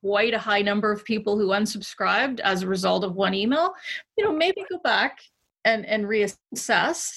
quite 0.01 0.33
a 0.33 0.39
high 0.39 0.61
number 0.61 0.91
of 0.91 1.03
people 1.03 1.37
who 1.37 1.47
unsubscribed 1.47 2.39
as 2.39 2.61
a 2.61 2.67
result 2.67 3.03
of 3.03 3.15
one 3.15 3.33
email, 3.33 3.73
you 4.17 4.23
know, 4.23 4.31
maybe 4.31 4.63
go 4.71 4.79
back 4.79 5.19
and 5.65 5.85
and 5.85 6.05
reassess 6.05 7.11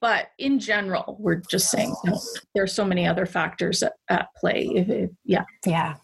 but 0.00 0.28
in 0.38 0.58
general 0.58 1.16
we're 1.18 1.42
just 1.50 1.70
saying 1.70 1.94
you 2.04 2.10
know, 2.10 2.20
there's 2.54 2.72
so 2.72 2.84
many 2.84 3.06
other 3.06 3.26
factors 3.26 3.82
at, 3.82 3.94
at 4.08 4.28
play 4.36 4.66
it, 4.66 5.10
yeah. 5.24 5.44
Yeah. 5.66 5.96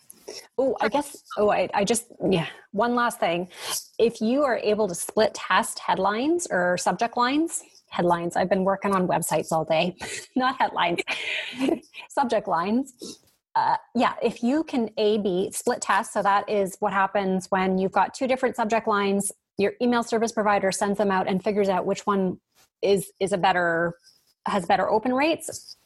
Oh 0.59 0.77
i 0.81 0.89
guess 0.89 1.23
oh 1.39 1.51
I, 1.51 1.69
I 1.75 1.85
just 1.85 2.07
yeah 2.31 2.47
one 2.73 2.95
last 2.95 3.19
thing. 3.19 3.49
If 3.99 4.21
you 4.21 4.45
are 4.45 4.59
able 4.59 4.87
to 4.87 4.95
split 4.95 5.35
test 5.35 5.81
headlines 5.81 6.47
or 6.51 6.77
subject 6.79 7.17
lines 7.17 7.63
headlines 7.89 8.37
i've 8.37 8.49
been 8.49 8.63
working 8.63 8.95
on 8.95 9.09
websites 9.09 9.51
all 9.51 9.65
day 9.65 9.97
not 10.37 10.57
headlines 10.61 11.01
subject 12.11 12.49
lines. 12.49 12.95
Uh, 13.57 13.77
yeah, 13.97 14.15
if 14.23 14.43
you 14.43 14.63
can 14.65 14.91
A 14.97 15.19
B 15.19 15.51
split 15.53 15.81
test, 15.81 16.13
so 16.13 16.23
that 16.23 16.49
is 16.49 16.77
what 16.79 16.93
happens 16.93 17.47
when 17.51 17.79
you've 17.79 17.93
got 17.93 18.15
two 18.15 18.29
different 18.29 18.55
subject 18.57 18.87
lines. 18.87 19.33
Your 19.61 19.75
email 19.83 20.03
service 20.03 20.33
provider 20.33 20.73
sends 20.73 20.97
them 20.97 21.11
out 21.11 21.29
and 21.29 21.45
figures 21.45 21.69
out 21.69 21.85
which 21.85 22.07
one 22.07 22.41
is 22.81 23.13
is 23.21 23.33
a 23.33 23.39
better 23.39 23.95
has 24.47 24.65
better 24.65 24.91
open 24.91 25.13
rates. 25.13 25.77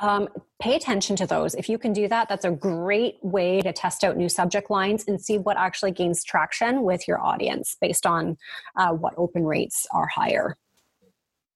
Um, 0.00 0.28
pay 0.60 0.74
attention 0.74 1.16
to 1.16 1.26
those. 1.26 1.54
If 1.54 1.68
you 1.68 1.78
can 1.78 1.92
do 1.92 2.06
that, 2.08 2.28
that's 2.28 2.44
a 2.44 2.50
great 2.50 3.16
way 3.22 3.60
to 3.62 3.72
test 3.72 4.04
out 4.04 4.16
new 4.16 4.28
subject 4.28 4.68
lines 4.68 5.04
and 5.06 5.20
see 5.20 5.38
what 5.38 5.56
actually 5.56 5.92
gains 5.92 6.22
traction 6.22 6.82
with 6.82 7.06
your 7.06 7.20
audience 7.20 7.76
based 7.80 8.04
on 8.04 8.36
uh, 8.76 8.90
what 8.90 9.14
open 9.16 9.44
rates 9.44 9.86
are 9.92 10.06
higher. 10.06 10.58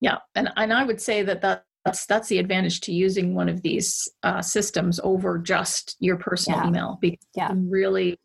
Yeah, 0.01 0.19
and 0.35 0.51
and 0.57 0.73
I 0.73 0.85
would 0.85 1.03
say 1.03 1.23
that 1.23 1.43
that 1.43 1.65
that's 1.85 2.07
that's 2.07 2.29
the 2.29 2.39
advantage 2.39 2.81
to 2.83 2.93
using 2.93 3.35
one 3.35 3.51
of 3.51 3.61
these 3.61 4.09
uh, 4.23 4.41
systems 4.41 5.01
over 5.05 5.39
just 5.39 5.97
your 6.01 6.17
personal 6.17 6.61
yeah. 6.61 6.69
email 6.69 6.99
because 7.01 7.27
yeah. 7.35 7.53
you 7.53 7.67
really 7.69 8.19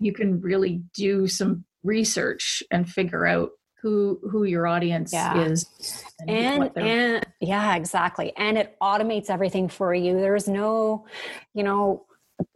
you 0.00 0.12
can 0.12 0.40
really 0.40 0.82
do 0.94 1.26
some 1.26 1.64
research 1.88 2.62
and 2.70 2.88
figure 2.88 3.26
out 3.26 3.50
who 3.80 4.20
who 4.30 4.44
your 4.44 4.66
audience 4.66 5.12
yeah. 5.12 5.40
is 5.40 6.04
and 6.26 6.30
and, 6.30 6.76
and 6.76 7.26
yeah 7.40 7.76
exactly. 7.76 8.32
And 8.36 8.58
it 8.58 8.76
automates 8.80 9.30
everything 9.30 9.68
for 9.68 9.94
you. 9.94 10.14
There's 10.14 10.48
no 10.48 11.06
you 11.54 11.62
know 11.62 12.04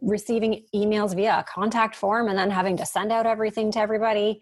receiving 0.01 0.63
emails 0.73 1.15
via 1.15 1.39
a 1.39 1.43
contact 1.43 1.95
form 1.95 2.27
and 2.29 2.37
then 2.37 2.49
having 2.49 2.77
to 2.77 2.85
send 2.85 3.11
out 3.11 3.25
everything 3.25 3.71
to 3.71 3.79
everybody. 3.79 4.41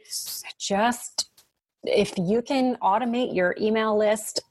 Just 0.59 1.29
if 1.83 2.13
you 2.17 2.41
can 2.41 2.75
automate 2.77 3.33
your 3.33 3.55
email 3.59 3.97
list 3.97 4.41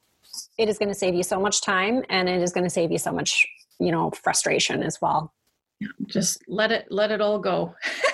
it 0.58 0.68
is 0.68 0.78
going 0.78 0.88
to 0.88 0.94
save 0.94 1.14
you 1.14 1.22
so 1.22 1.40
much 1.40 1.60
time 1.60 2.04
and 2.08 2.28
it 2.28 2.40
is 2.40 2.52
going 2.52 2.64
to 2.64 2.70
save 2.70 2.90
you 2.90 2.98
so 2.98 3.12
much 3.12 3.46
you 3.80 3.90
know 3.90 4.10
frustration 4.10 4.82
as 4.82 5.00
well. 5.02 5.32
Just 6.06 6.42
let 6.46 6.70
it 6.70 6.86
let 6.90 7.10
it 7.10 7.20
all 7.20 7.38
go 7.38 7.74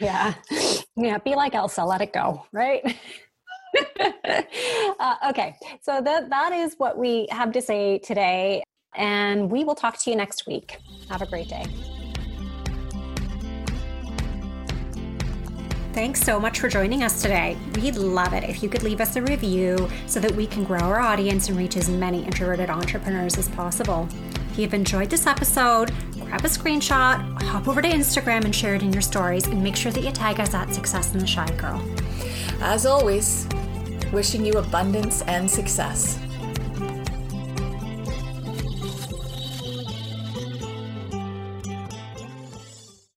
yeah 0.00 0.34
yeah 0.96 1.18
be 1.18 1.34
like 1.34 1.54
elsa 1.54 1.84
let 1.84 2.00
it 2.00 2.12
go 2.12 2.44
right 2.52 2.96
uh, 4.00 5.14
okay 5.28 5.54
so 5.82 6.00
that 6.00 6.28
that 6.30 6.52
is 6.52 6.74
what 6.78 6.96
we 6.96 7.26
have 7.30 7.52
to 7.52 7.60
say 7.60 7.98
today 7.98 8.62
and 8.94 9.50
we 9.50 9.64
will 9.64 9.74
talk 9.74 9.98
to 9.98 10.10
you 10.10 10.16
next 10.16 10.46
week 10.46 10.78
have 11.08 11.22
a 11.22 11.26
great 11.26 11.48
day 11.48 11.64
Thanks 15.98 16.20
so 16.20 16.38
much 16.38 16.60
for 16.60 16.68
joining 16.68 17.02
us 17.02 17.20
today. 17.20 17.56
We'd 17.74 17.96
love 17.96 18.32
it 18.32 18.44
if 18.44 18.62
you 18.62 18.68
could 18.68 18.84
leave 18.84 19.00
us 19.00 19.16
a 19.16 19.22
review 19.22 19.88
so 20.06 20.20
that 20.20 20.30
we 20.30 20.46
can 20.46 20.62
grow 20.62 20.78
our 20.78 21.00
audience 21.00 21.48
and 21.48 21.58
reach 21.58 21.76
as 21.76 21.88
many 21.88 22.22
introverted 22.24 22.70
entrepreneurs 22.70 23.36
as 23.36 23.48
possible. 23.48 24.08
If 24.52 24.60
you've 24.60 24.74
enjoyed 24.74 25.10
this 25.10 25.26
episode, 25.26 25.90
grab 26.28 26.44
a 26.44 26.48
screenshot, 26.48 27.42
hop 27.42 27.66
over 27.68 27.80
to 27.80 27.88
Instagram 27.88 28.44
and 28.44 28.54
share 28.54 28.74
it 28.74 28.82
in 28.82 28.92
your 28.92 29.00
stories, 29.00 29.46
and 29.46 29.62
make 29.62 29.74
sure 29.74 29.90
that 29.90 30.04
you 30.04 30.12
tag 30.12 30.38
us 30.40 30.52
at 30.52 30.72
Success 30.74 31.14
in 31.14 31.18
the 31.18 31.26
Shy 31.26 31.50
Girl. 31.56 31.82
As 32.60 32.84
always, 32.84 33.48
wishing 34.12 34.44
you 34.44 34.52
abundance 34.54 35.22
and 35.22 35.50
success. 35.50 36.18